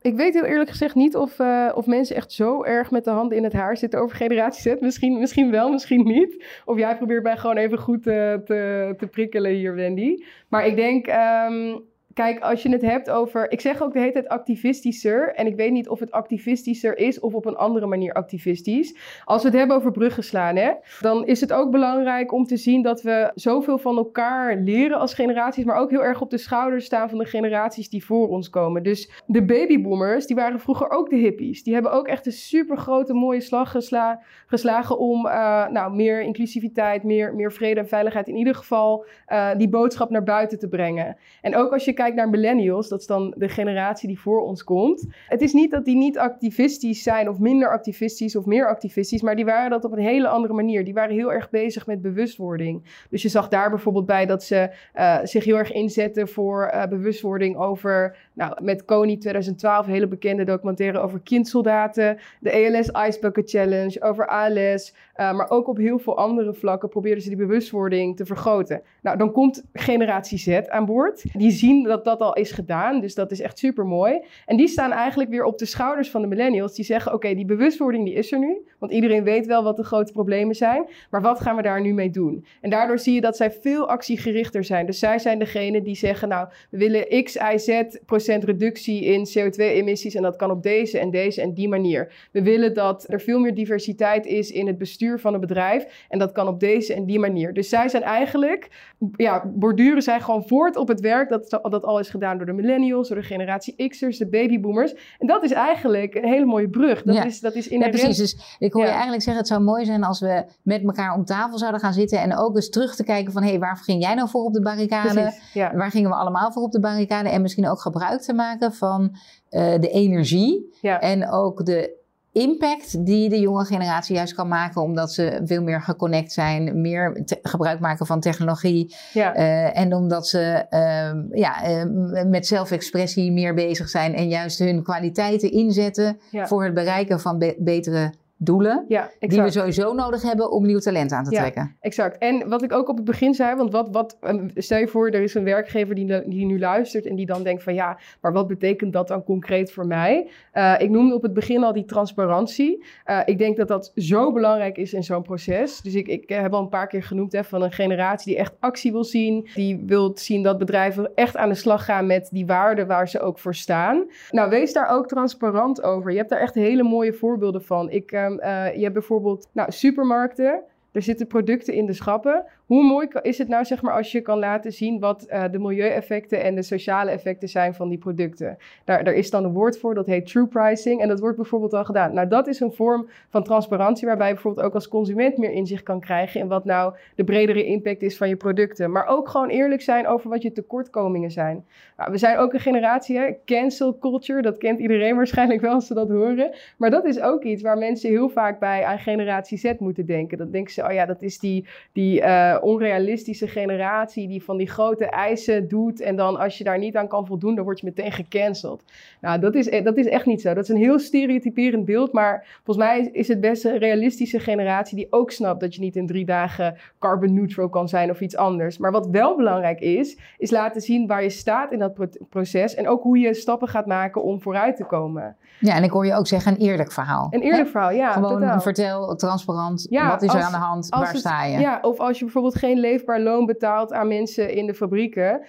ik 0.00 0.16
weet 0.16 0.34
heel 0.34 0.44
eerlijk 0.44 0.70
gezegd 0.70 0.94
niet 0.94 1.16
of, 1.16 1.38
uh, 1.38 1.70
of 1.74 1.86
mensen 1.86 2.16
echt 2.16 2.32
zo 2.32 2.62
erg 2.64 2.90
met 2.90 3.04
de 3.04 3.10
handen 3.10 3.36
in 3.36 3.44
het 3.44 3.52
haar 3.52 3.76
zitten 3.76 4.00
over 4.00 4.16
generatie 4.16 4.72
Z. 4.72 4.80
Misschien, 4.80 5.18
misschien 5.18 5.50
wel, 5.50 5.70
misschien 5.70 6.04
niet. 6.04 6.44
Of 6.64 6.78
jij 6.78 6.96
probeert 6.96 7.22
mij 7.22 7.36
gewoon 7.36 7.56
even 7.56 7.78
goed 7.78 8.06
uh, 8.06 8.34
te, 8.34 8.94
te 8.98 9.06
prikkelen 9.06 9.52
hier, 9.52 9.74
Wendy. 9.74 10.24
Maar 10.48 10.66
ik 10.66 10.76
denk, 10.76 11.06
um, 11.06 11.82
kijk, 12.14 12.40
als 12.40 12.62
je 12.62 12.68
het 12.68 12.82
hebt 12.82 13.10
over. 13.10 13.50
Ik 13.52 13.60
zeg 13.60 13.82
ook 13.82 13.92
de 13.92 13.98
hele 13.98 14.12
tijd 14.12 14.28
activistischer. 14.28 15.34
En 15.34 15.46
ik 15.46 15.56
weet 15.56 15.72
niet 15.72 15.88
of 15.88 16.00
het 16.00 16.10
activistischer 16.10 16.98
is 16.98 17.20
of 17.20 17.34
op 17.34 17.46
een 17.46 17.56
andere 17.56 17.86
manier 17.86 18.12
activistisch. 18.12 18.96
Als 19.24 19.42
we 19.42 19.48
het 19.48 19.58
hebben 19.58 19.76
over 19.76 19.90
bruggen 19.90 20.24
slaan, 20.24 20.56
hè, 20.56 20.70
dan 21.00 21.26
is 21.26 21.40
het 21.40 21.52
ook 21.52 21.70
belangrijk 21.70 22.32
om 22.32 22.46
te 22.46 22.56
zien 22.56 22.82
dat 22.82 23.02
we 23.02 23.30
zoveel 23.34 23.78
van 23.78 23.96
elkaar 23.96 24.56
leren 24.56 24.98
als 24.98 25.14
generaties. 25.14 25.64
Maar 25.64 25.76
ook 25.76 25.90
heel 25.90 26.04
erg 26.04 26.20
op 26.20 26.30
de 26.30 26.38
schouders 26.38 26.84
staan 26.84 27.08
van 27.08 27.18
de 27.18 27.24
generaties 27.24 27.88
die 27.88 28.04
voor 28.04 28.28
ons 28.28 28.50
komen. 28.50 28.82
Dus 28.82 29.10
de 29.26 29.44
babyboomers, 29.44 30.26
die 30.26 30.36
waren 30.36 30.60
vroeger 30.60 30.90
ook 30.90 31.10
de 31.10 31.16
hippies. 31.16 31.62
Die 31.62 31.74
hebben 31.74 31.92
ook 31.92 32.06
echt 32.06 32.26
een 32.26 32.32
super 32.32 32.76
grote, 32.76 33.12
mooie 33.14 33.40
slag 33.40 33.70
gesla 33.70 34.22
geslagen 34.46 34.98
om 34.98 35.26
uh, 35.26 35.68
nou, 35.68 35.94
meer 35.94 36.22
inclusiviteit, 36.22 37.02
meer, 37.02 37.34
meer 37.34 37.52
vrede 37.52 37.80
en 37.80 37.88
veiligheid. 37.88 38.28
In 38.28 38.36
ieder 38.36 38.54
geval 38.54 39.06
uh, 39.28 39.50
die 39.56 39.68
boodschap 39.68 40.10
naar 40.10 40.24
buiten 40.24 40.58
te 40.58 40.68
brengen. 40.68 41.16
En 41.40 41.56
ook 41.56 41.72
als 41.72 41.84
je 41.84 41.92
kijkt 42.00 42.16
naar 42.16 42.28
millennials, 42.28 42.88
dat 42.88 43.00
is 43.00 43.06
dan 43.06 43.34
de 43.36 43.48
generatie 43.48 44.08
die 44.08 44.20
voor 44.20 44.40
ons 44.40 44.64
komt. 44.64 45.06
Het 45.26 45.40
is 45.40 45.52
niet 45.52 45.70
dat 45.70 45.84
die 45.84 45.96
niet 45.96 46.18
activistisch 46.18 47.02
zijn 47.02 47.28
of 47.28 47.38
minder 47.38 47.70
activistisch 47.70 48.36
of 48.36 48.44
meer 48.44 48.68
activistisch, 48.68 49.22
maar 49.22 49.36
die 49.36 49.44
waren 49.44 49.70
dat 49.70 49.84
op 49.84 49.92
een 49.92 49.98
hele 49.98 50.28
andere 50.28 50.54
manier. 50.54 50.84
Die 50.84 50.94
waren 50.94 51.14
heel 51.14 51.32
erg 51.32 51.50
bezig 51.50 51.86
met 51.86 52.02
bewustwording. 52.02 52.82
Dus 53.10 53.22
je 53.22 53.28
zag 53.28 53.48
daar 53.48 53.70
bijvoorbeeld 53.70 54.06
bij 54.06 54.26
dat 54.26 54.42
ze 54.42 54.70
uh, 54.96 55.18
zich 55.22 55.44
heel 55.44 55.56
erg 55.56 55.72
inzetten 55.72 56.28
voor 56.28 56.70
uh, 56.74 56.86
bewustwording 56.86 57.56
over, 57.56 58.16
nou, 58.32 58.64
met 58.64 58.84
Kony 58.84 59.16
2012, 59.16 59.86
een 59.86 59.92
hele 59.92 60.08
bekende 60.08 60.44
documentaire 60.44 60.98
over 60.98 61.20
kindsoldaten, 61.20 62.18
de 62.40 62.50
ELS 62.50 62.88
Ice 63.08 63.18
Bucket 63.20 63.50
Challenge, 63.50 64.02
over 64.02 64.26
ALS, 64.26 64.94
uh, 65.16 65.32
maar 65.32 65.50
ook 65.50 65.68
op 65.68 65.76
heel 65.76 65.98
veel 65.98 66.16
andere 66.16 66.54
vlakken 66.54 66.88
probeerden 66.88 67.22
ze 67.22 67.28
die 67.28 67.38
bewustwording 67.38 68.16
te 68.16 68.26
vergroten. 68.26 68.82
Nou, 69.02 69.16
dan 69.16 69.32
komt 69.32 69.64
generatie 69.72 70.38
Z 70.38 70.60
aan 70.68 70.84
boord. 70.84 71.24
Die 71.32 71.50
zien 71.50 71.86
dat 71.90 72.04
dat 72.04 72.20
al 72.20 72.34
is 72.34 72.52
gedaan. 72.52 73.00
Dus 73.00 73.14
dat 73.14 73.30
is 73.30 73.40
echt 73.40 73.58
super 73.58 73.86
mooi. 73.86 74.20
En 74.46 74.56
die 74.56 74.68
staan 74.68 74.92
eigenlijk 74.92 75.30
weer 75.30 75.44
op 75.44 75.58
de 75.58 75.64
schouders 75.64 76.10
van 76.10 76.20
de 76.20 76.26
millennials. 76.26 76.74
Die 76.74 76.84
zeggen: 76.84 77.12
Oké, 77.12 77.34
die 77.34 77.44
bewustwording 77.44 78.04
die 78.04 78.14
is 78.14 78.32
er 78.32 78.38
nu. 78.38 78.66
Want 78.78 78.92
iedereen 78.92 79.24
weet 79.24 79.46
wel 79.46 79.62
wat 79.62 79.76
de 79.76 79.84
grote 79.84 80.12
problemen 80.12 80.54
zijn. 80.54 80.88
Maar 81.10 81.22
wat 81.22 81.40
gaan 81.40 81.56
we 81.56 81.62
daar 81.62 81.80
nu 81.80 81.92
mee 81.92 82.10
doen? 82.10 82.44
En 82.60 82.70
daardoor 82.70 82.98
zie 82.98 83.14
je 83.14 83.20
dat 83.20 83.36
zij 83.36 83.50
veel 83.50 83.88
actiegerichter 83.88 84.64
zijn. 84.64 84.86
Dus 84.86 84.98
zij 84.98 85.18
zijn 85.18 85.38
degene 85.38 85.82
die 85.82 85.96
zeggen: 85.96 86.28
Nou, 86.28 86.48
we 86.70 86.78
willen 86.78 87.24
X, 87.24 87.36
Y, 87.36 87.58
Z 87.58 87.82
procent 88.06 88.44
reductie 88.44 89.04
in 89.04 89.26
CO2-emissies. 89.28 90.14
En 90.14 90.22
dat 90.22 90.36
kan 90.36 90.50
op 90.50 90.62
deze 90.62 90.98
en 90.98 91.10
deze 91.10 91.42
en 91.42 91.54
die 91.54 91.68
manier. 91.68 92.28
We 92.32 92.42
willen 92.42 92.74
dat 92.74 93.04
er 93.08 93.20
veel 93.20 93.38
meer 93.38 93.54
diversiteit 93.54 94.26
is 94.26 94.50
in 94.50 94.66
het 94.66 94.78
bestuur 94.78 95.18
van 95.18 95.34
een 95.34 95.40
bedrijf. 95.40 96.06
En 96.08 96.18
dat 96.18 96.32
kan 96.32 96.48
op 96.48 96.60
deze 96.60 96.94
en 96.94 97.04
die 97.04 97.18
manier. 97.18 97.52
Dus 97.52 97.68
zij 97.68 97.88
zijn 97.88 98.02
eigenlijk, 98.02 98.68
ja, 99.16 99.50
borduren 99.54 100.02
zij 100.02 100.20
gewoon 100.20 100.46
voort 100.46 100.76
op 100.76 100.88
het 100.88 101.00
werk 101.00 101.28
dat, 101.28 101.60
dat 101.62 101.79
al 101.84 101.98
is 101.98 102.10
gedaan 102.10 102.36
door 102.36 102.46
de 102.46 102.52
millennials, 102.52 103.08
door 103.08 103.16
de 103.16 103.22
generatie 103.22 103.88
X'ers, 103.88 104.18
de 104.18 104.28
babyboomers. 104.28 104.94
En 105.18 105.26
dat 105.26 105.44
is 105.44 105.52
eigenlijk 105.52 106.14
een 106.14 106.28
hele 106.28 106.44
mooie 106.44 106.68
brug. 106.68 107.02
Dat 107.02 107.14
ja. 107.14 107.24
is, 107.24 107.40
dat 107.40 107.54
is 107.54 107.68
inherent... 107.68 107.98
Ja, 107.98 108.04
precies. 108.04 108.34
Dus 108.34 108.56
ik 108.58 108.72
hoor 108.72 108.82
ja. 108.82 108.88
je 108.88 108.92
eigenlijk 108.92 109.22
zeggen, 109.22 109.42
het 109.42 109.52
zou 109.52 109.62
mooi 109.62 109.84
zijn 109.84 110.04
als 110.04 110.20
we 110.20 110.44
met 110.62 110.82
elkaar 110.82 111.14
om 111.14 111.24
tafel 111.24 111.58
zouden 111.58 111.80
gaan 111.80 111.92
zitten 111.92 112.20
en 112.20 112.36
ook 112.36 112.54
eens 112.54 112.70
terug 112.70 112.96
te 112.96 113.04
kijken 113.04 113.32
van, 113.32 113.42
hé, 113.42 113.48
hey, 113.48 113.58
waar 113.58 113.76
ging 113.76 114.02
jij 114.02 114.14
nou 114.14 114.28
voor 114.28 114.44
op 114.44 114.52
de 114.52 114.62
barricade? 114.62 115.32
ja. 115.52 115.74
Waar 115.74 115.90
gingen 115.90 116.10
we 116.10 116.16
allemaal 116.16 116.52
voor 116.52 116.62
op 116.62 116.72
de 116.72 116.80
barricade? 116.80 117.28
En 117.28 117.42
misschien 117.42 117.68
ook 117.68 117.80
gebruik 117.80 118.20
te 118.20 118.34
maken 118.34 118.72
van 118.72 119.02
uh, 119.50 119.74
de 119.78 119.90
energie 119.90 120.78
en 120.82 121.30
ook 121.30 121.64
de 121.64 121.98
impact 122.32 123.06
die 123.06 123.28
de 123.28 123.40
jonge 123.40 123.64
generatie 123.64 124.14
juist 124.14 124.34
kan 124.34 124.48
maken, 124.48 124.82
omdat 124.82 125.12
ze 125.12 125.40
veel 125.44 125.62
meer 125.62 125.82
geconnect 125.82 126.32
zijn, 126.32 126.80
meer 126.80 127.22
gebruik 127.42 127.80
maken 127.80 128.06
van 128.06 128.20
technologie. 128.20 128.94
Ja. 129.12 129.36
Uh, 129.36 129.78
en 129.78 129.94
omdat 129.94 130.28
ze 130.28 130.66
uh, 130.70 131.38
ja, 131.40 131.68
uh, 131.68 132.24
met 132.24 132.46
zelfexpressie 132.46 133.32
meer 133.32 133.54
bezig 133.54 133.88
zijn 133.88 134.14
en 134.14 134.28
juist 134.28 134.58
hun 134.58 134.82
kwaliteiten 134.82 135.52
inzetten 135.52 136.20
ja. 136.30 136.46
voor 136.46 136.64
het 136.64 136.74
bereiken 136.74 137.20
van 137.20 137.38
be 137.38 137.56
betere 137.58 138.12
doelen. 138.42 138.84
Ja, 138.88 139.10
die 139.18 139.42
we 139.42 139.50
sowieso 139.50 139.94
nodig 139.94 140.22
hebben 140.22 140.50
om 140.50 140.66
nieuw 140.66 140.78
talent 140.78 141.12
aan 141.12 141.24
te 141.24 141.30
ja, 141.30 141.40
trekken. 141.40 141.76
Exact. 141.80 142.18
En 142.18 142.48
wat 142.48 142.62
ik 142.62 142.72
ook 142.72 142.88
op 142.88 142.96
het 142.96 143.04
begin 143.04 143.34
zei, 143.34 143.56
want 143.56 143.72
wat, 143.72 143.88
wat, 143.90 144.18
stel 144.54 144.78
je 144.78 144.88
voor, 144.88 145.08
er 145.08 145.22
is 145.22 145.34
een 145.34 145.44
werkgever 145.44 145.94
die, 145.94 146.28
die 146.28 146.46
nu 146.46 146.58
luistert 146.58 147.06
en 147.06 147.16
die 147.16 147.26
dan 147.26 147.42
denkt 147.42 147.62
van 147.62 147.74
ja, 147.74 147.98
maar 148.20 148.32
wat 148.32 148.46
betekent 148.46 148.92
dat 148.92 149.08
dan 149.08 149.24
concreet 149.24 149.72
voor 149.72 149.86
mij? 149.86 150.28
Uh, 150.54 150.74
ik 150.78 150.90
noemde 150.90 151.14
op 151.14 151.22
het 151.22 151.34
begin 151.34 151.64
al 151.64 151.72
die 151.72 151.84
transparantie. 151.84 152.84
Uh, 153.06 153.20
ik 153.24 153.38
denk 153.38 153.56
dat 153.56 153.68
dat 153.68 153.92
zo 153.94 154.32
belangrijk 154.32 154.76
is 154.76 154.92
in 154.92 155.04
zo'n 155.04 155.22
proces. 155.22 155.80
Dus 155.80 155.94
ik, 155.94 156.08
ik 156.08 156.28
heb 156.28 156.52
al 156.52 156.62
een 156.62 156.68
paar 156.68 156.86
keer 156.86 157.02
genoemd 157.02 157.32
hè, 157.32 157.44
van 157.44 157.62
een 157.62 157.72
generatie 157.72 158.32
die 158.32 158.40
echt 158.40 158.54
actie 158.60 158.92
wil 158.92 159.04
zien, 159.04 159.48
die 159.54 159.82
wil 159.86 160.12
zien 160.14 160.42
dat 160.42 160.58
bedrijven 160.58 161.10
echt 161.14 161.36
aan 161.36 161.48
de 161.48 161.54
slag 161.54 161.84
gaan 161.84 162.06
met 162.06 162.28
die 162.32 162.46
waarden 162.46 162.86
waar 162.86 163.08
ze 163.08 163.20
ook 163.20 163.38
voor 163.38 163.54
staan. 163.54 164.04
Nou, 164.30 164.50
wees 164.50 164.72
daar 164.72 164.88
ook 164.88 165.08
transparant 165.08 165.82
over. 165.82 166.10
Je 166.10 166.16
hebt 166.16 166.30
daar 166.30 166.40
echt 166.40 166.54
hele 166.54 166.82
mooie 166.82 167.12
voorbeelden 167.12 167.62
van. 167.62 167.90
Ik 167.90 168.12
uh, 168.12 168.29
je 168.74 168.80
hebt 168.80 168.92
bijvoorbeeld 168.92 169.48
nou, 169.52 169.72
supermarkten. 169.72 170.62
Er 170.92 171.02
zitten 171.02 171.26
producten 171.26 171.74
in 171.74 171.86
de 171.86 171.92
schappen. 171.92 172.44
Hoe 172.70 172.84
mooi 172.84 173.08
is 173.22 173.38
het 173.38 173.48
nou, 173.48 173.64
zeg 173.64 173.82
maar, 173.82 173.94
als 173.94 174.12
je 174.12 174.20
kan 174.20 174.38
laten 174.38 174.72
zien 174.72 175.00
wat 175.00 175.26
uh, 175.28 175.44
de 175.50 175.58
milieueffecten 175.58 176.42
en 176.42 176.54
de 176.54 176.62
sociale 176.62 177.10
effecten 177.10 177.48
zijn 177.48 177.74
van 177.74 177.88
die 177.88 177.98
producten? 177.98 178.58
Daar, 178.84 179.12
is 179.12 179.30
dan 179.30 179.44
een 179.44 179.52
woord 179.52 179.78
voor, 179.78 179.94
dat 179.94 180.06
heet 180.06 180.26
true 180.26 180.46
pricing. 180.46 181.00
En 181.00 181.08
dat 181.08 181.20
wordt 181.20 181.36
bijvoorbeeld 181.36 181.74
al 181.74 181.84
gedaan. 181.84 182.14
Nou, 182.14 182.28
dat 182.28 182.46
is 182.46 182.60
een 182.60 182.72
vorm 182.72 183.08
van 183.30 183.42
transparantie, 183.42 184.06
waarbij 184.06 184.26
je 184.26 184.34
bijvoorbeeld 184.34 184.66
ook 184.66 184.74
als 184.74 184.88
consument 184.88 185.36
meer 185.36 185.50
inzicht 185.50 185.82
kan 185.82 186.00
krijgen 186.00 186.40
in 186.40 186.48
wat 186.48 186.64
nou 186.64 186.94
de 187.14 187.24
bredere 187.24 187.64
impact 187.64 188.02
is 188.02 188.16
van 188.16 188.28
je 188.28 188.36
producten. 188.36 188.90
Maar 188.90 189.06
ook 189.06 189.28
gewoon 189.28 189.48
eerlijk 189.48 189.82
zijn 189.82 190.06
over 190.06 190.30
wat 190.30 190.42
je 190.42 190.52
tekortkomingen 190.52 191.30
zijn. 191.30 191.64
Nou, 191.96 192.10
we 192.10 192.18
zijn 192.18 192.38
ook 192.38 192.52
een 192.52 192.60
generatie, 192.60 193.18
hè? 193.18 193.34
cancel 193.44 193.98
culture, 193.98 194.42
dat 194.42 194.58
kent 194.58 194.80
iedereen 194.80 195.16
waarschijnlijk 195.22 195.60
wel 195.60 195.74
als 195.74 195.86
ze 195.86 195.94
dat 195.94 196.08
horen. 196.08 196.54
Maar 196.76 196.90
dat 196.90 197.04
is 197.04 197.20
ook 197.20 197.42
iets 197.42 197.62
waar 197.62 197.78
mensen 197.78 198.10
heel 198.10 198.28
vaak 198.28 198.58
bij 198.58 198.84
aan 198.84 198.98
generatie 198.98 199.58
Z 199.58 199.72
moeten 199.78 200.06
denken. 200.06 200.38
Dan 200.38 200.50
denken 200.50 200.72
ze, 200.72 200.84
oh 200.84 200.92
ja, 200.92 201.06
dat 201.06 201.22
is 201.22 201.38
die, 201.38 201.66
die 201.92 202.20
uh, 202.20 202.58
onrealistische 202.62 203.48
generatie 203.48 204.28
die 204.28 204.42
van 204.42 204.56
die 204.56 204.68
grote 204.68 205.04
eisen 205.04 205.68
doet. 205.68 206.00
En 206.00 206.16
dan 206.16 206.38
als 206.38 206.58
je 206.58 206.64
daar 206.64 206.78
niet 206.78 206.96
aan 206.96 207.08
kan 207.08 207.26
voldoen, 207.26 207.54
dan 207.54 207.64
word 207.64 207.80
je 207.80 207.86
meteen 207.86 208.12
gecanceld. 208.12 208.84
Nou, 209.20 209.40
dat 209.40 209.54
is, 209.54 209.82
dat 209.84 209.96
is 209.96 210.06
echt 210.06 210.26
niet 210.26 210.40
zo. 210.40 210.54
Dat 210.54 210.62
is 210.62 210.68
een 210.68 210.76
heel 210.76 210.98
stereotyperend 210.98 211.84
beeld. 211.84 212.12
Maar 212.12 212.60
volgens 212.64 212.86
mij 212.86 213.08
is 213.12 213.28
het 213.28 213.40
best 213.40 213.64
een 213.64 213.78
realistische 213.78 214.40
generatie 214.40 214.96
die 214.96 215.06
ook 215.10 215.30
snapt 215.30 215.60
dat 215.60 215.74
je 215.74 215.80
niet 215.80 215.96
in 215.96 216.06
drie 216.06 216.24
dagen 216.24 216.76
carbon 216.98 217.34
neutral 217.34 217.68
kan 217.68 217.88
zijn 217.88 218.10
of 218.10 218.20
iets 218.20 218.36
anders. 218.36 218.78
Maar 218.78 218.92
wat 218.92 219.06
wel 219.06 219.36
belangrijk 219.36 219.80
is, 219.80 220.18
is 220.38 220.50
laten 220.50 220.80
zien 220.80 221.06
waar 221.06 221.22
je 221.22 221.30
staat 221.30 221.72
in 221.72 221.78
dat 221.78 222.08
proces. 222.28 222.74
En 222.74 222.88
ook 222.88 223.02
hoe 223.02 223.18
je 223.18 223.34
stappen 223.34 223.68
gaat 223.68 223.86
maken 223.86 224.22
om 224.22 224.40
vooruit 224.40 224.76
te 224.76 224.84
komen. 224.84 225.36
Ja, 225.60 225.74
en 225.74 225.82
ik 225.82 225.90
hoor 225.90 226.06
je 226.06 226.14
ook 226.14 226.26
zeggen 226.26 226.52
een 226.52 226.58
eerlijk 226.58 226.92
verhaal. 226.92 227.26
Een 227.30 227.40
eerlijk 227.40 227.64
He? 227.64 227.70
verhaal, 227.70 227.90
ja. 227.90 228.12
Gewoon 228.12 228.62
vertel 228.62 229.14
transparant, 229.16 229.86
ja, 229.90 230.08
wat 230.08 230.22
is 230.22 230.28
als, 230.28 230.38
er 230.38 230.44
aan 230.44 230.52
de 230.52 230.58
hand, 230.58 230.88
waar 230.88 231.08
het, 231.08 231.18
sta 231.18 231.44
je? 231.44 231.58
Ja, 231.58 231.78
of 231.82 231.98
als 231.98 232.18
je 232.18 232.24
bijvoorbeeld 232.24 232.49
geen 232.54 232.78
leefbaar 232.78 233.20
loon 233.20 233.46
betaalt 233.46 233.92
aan 233.92 234.08
mensen 234.08 234.54
in 234.54 234.66
de 234.66 234.74
fabrieken. 234.74 235.40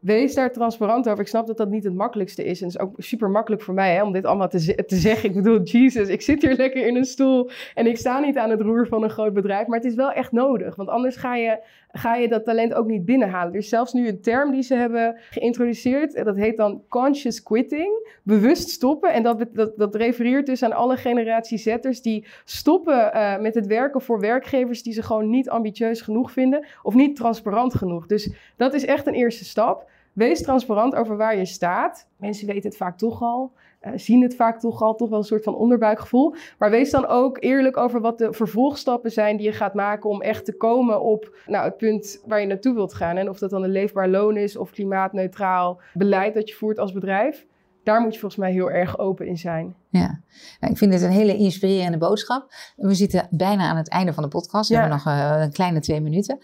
Wees 0.00 0.34
daar 0.34 0.52
transparant 0.52 1.08
over. 1.08 1.20
Ik 1.20 1.28
snap 1.28 1.46
dat 1.46 1.56
dat 1.56 1.70
niet 1.70 1.84
het 1.84 1.94
makkelijkste 1.94 2.44
is. 2.44 2.60
En 2.60 2.66
het 2.66 2.76
is 2.76 2.82
ook 2.82 2.94
super 2.96 3.30
makkelijk 3.30 3.62
voor 3.62 3.74
mij 3.74 3.94
hè, 3.94 4.02
om 4.02 4.12
dit 4.12 4.24
allemaal 4.24 4.48
te, 4.48 4.84
te 4.86 4.96
zeggen. 4.96 5.28
Ik 5.28 5.34
bedoel, 5.34 5.62
Jesus, 5.62 6.08
ik 6.08 6.22
zit 6.22 6.42
hier 6.42 6.54
lekker 6.56 6.86
in 6.86 6.96
een 6.96 7.04
stoel 7.04 7.50
en 7.74 7.86
ik 7.86 7.96
sta 7.96 8.18
niet 8.18 8.36
aan 8.36 8.50
het 8.50 8.60
roer 8.60 8.86
van 8.86 9.02
een 9.02 9.10
groot 9.10 9.32
bedrijf. 9.32 9.66
Maar 9.66 9.78
het 9.78 9.88
is 9.88 9.94
wel 9.94 10.10
echt 10.12 10.32
nodig, 10.32 10.74
want 10.74 10.88
anders 10.88 11.16
ga 11.16 11.36
je, 11.36 11.58
ga 11.96 12.14
je 12.14 12.28
dat 12.28 12.44
talent 12.44 12.74
ook 12.74 12.86
niet 12.86 13.04
binnenhalen. 13.04 13.52
Er 13.52 13.58
is 13.58 13.68
zelfs 13.68 13.92
nu 13.92 14.08
een 14.08 14.20
term 14.20 14.50
die 14.50 14.62
ze 14.62 14.74
hebben 14.74 15.18
geïntroduceerd. 15.30 16.14
En 16.14 16.24
dat 16.24 16.36
heet 16.36 16.56
dan 16.56 16.82
conscious 16.88 17.42
quitting. 17.42 18.18
Bewust 18.22 18.68
stoppen. 18.68 19.12
En 19.12 19.22
dat, 19.22 19.44
dat, 19.52 19.76
dat 19.76 19.94
refereert 19.94 20.46
dus 20.46 20.62
aan 20.62 20.72
alle 20.72 20.96
generatie 20.96 21.58
zetters 21.58 22.02
die 22.02 22.26
stoppen 22.44 23.10
uh, 23.14 23.38
met 23.38 23.54
het 23.54 23.66
werken 23.66 24.00
voor 24.00 24.20
werkgevers 24.20 24.82
die 24.82 24.92
ze 24.92 25.02
gewoon 25.02 25.30
niet 25.30 25.48
ambitieus 25.48 26.00
genoeg 26.00 26.32
vinden. 26.32 26.66
Of 26.82 26.94
niet 26.94 27.16
transparant 27.16 27.74
genoeg. 27.74 28.06
Dus 28.06 28.32
dat 28.56 28.74
is 28.74 28.84
echt 28.84 29.06
een 29.06 29.14
eerste 29.14 29.44
stap. 29.44 29.90
Wees 30.12 30.42
transparant 30.42 30.94
over 30.94 31.16
waar 31.16 31.36
je 31.36 31.44
staat. 31.44 32.08
Mensen 32.16 32.46
weten 32.46 32.68
het 32.68 32.76
vaak 32.76 32.98
toch 32.98 33.22
al. 33.22 33.52
Uh, 33.86 33.92
zien 33.94 34.22
het 34.22 34.36
vaak 34.36 34.60
toch 34.60 34.82
al, 34.82 34.94
toch 34.94 35.08
wel 35.08 35.18
een 35.18 35.24
soort 35.24 35.42
van 35.42 35.54
onderbuikgevoel. 35.54 36.34
Maar 36.58 36.70
wees 36.70 36.90
dan 36.90 37.06
ook 37.06 37.36
eerlijk 37.42 37.76
over 37.76 38.00
wat 38.00 38.18
de 38.18 38.32
vervolgstappen 38.32 39.10
zijn 39.10 39.36
die 39.36 39.46
je 39.46 39.52
gaat 39.52 39.74
maken 39.74 40.10
om 40.10 40.22
echt 40.22 40.44
te 40.44 40.56
komen 40.56 41.02
op 41.02 41.36
nou, 41.46 41.64
het 41.64 41.76
punt 41.76 42.22
waar 42.26 42.40
je 42.40 42.46
naartoe 42.46 42.74
wilt 42.74 42.94
gaan. 42.94 43.16
En 43.16 43.28
of 43.28 43.38
dat 43.38 43.50
dan 43.50 43.62
een 43.62 43.70
leefbaar 43.70 44.08
loon 44.08 44.36
is 44.36 44.56
of 44.56 44.70
klimaatneutraal 44.70 45.80
beleid 45.94 46.34
dat 46.34 46.48
je 46.48 46.54
voert 46.54 46.78
als 46.78 46.92
bedrijf. 46.92 47.46
daar 47.82 48.00
moet 48.00 48.14
je 48.14 48.20
volgens 48.20 48.40
mij 48.40 48.52
heel 48.52 48.70
erg 48.70 48.98
open 48.98 49.26
in 49.26 49.38
zijn. 49.38 49.74
Ja, 49.88 50.20
nou, 50.60 50.72
ik 50.72 50.78
vind 50.78 50.92
het 50.92 51.02
een 51.02 51.10
hele 51.10 51.36
inspirerende 51.36 51.98
boodschap. 51.98 52.46
We 52.76 52.94
zitten 52.94 53.28
bijna 53.30 53.68
aan 53.68 53.76
het 53.76 53.88
einde 53.88 54.12
van 54.12 54.22
de 54.22 54.28
podcast. 54.28 54.68
We 54.68 54.74
hebben 54.74 54.92
nog 54.92 55.06
eh, 55.06 55.42
een 55.42 55.52
kleine 55.52 55.80
twee 55.80 56.00
minuten. 56.00 56.38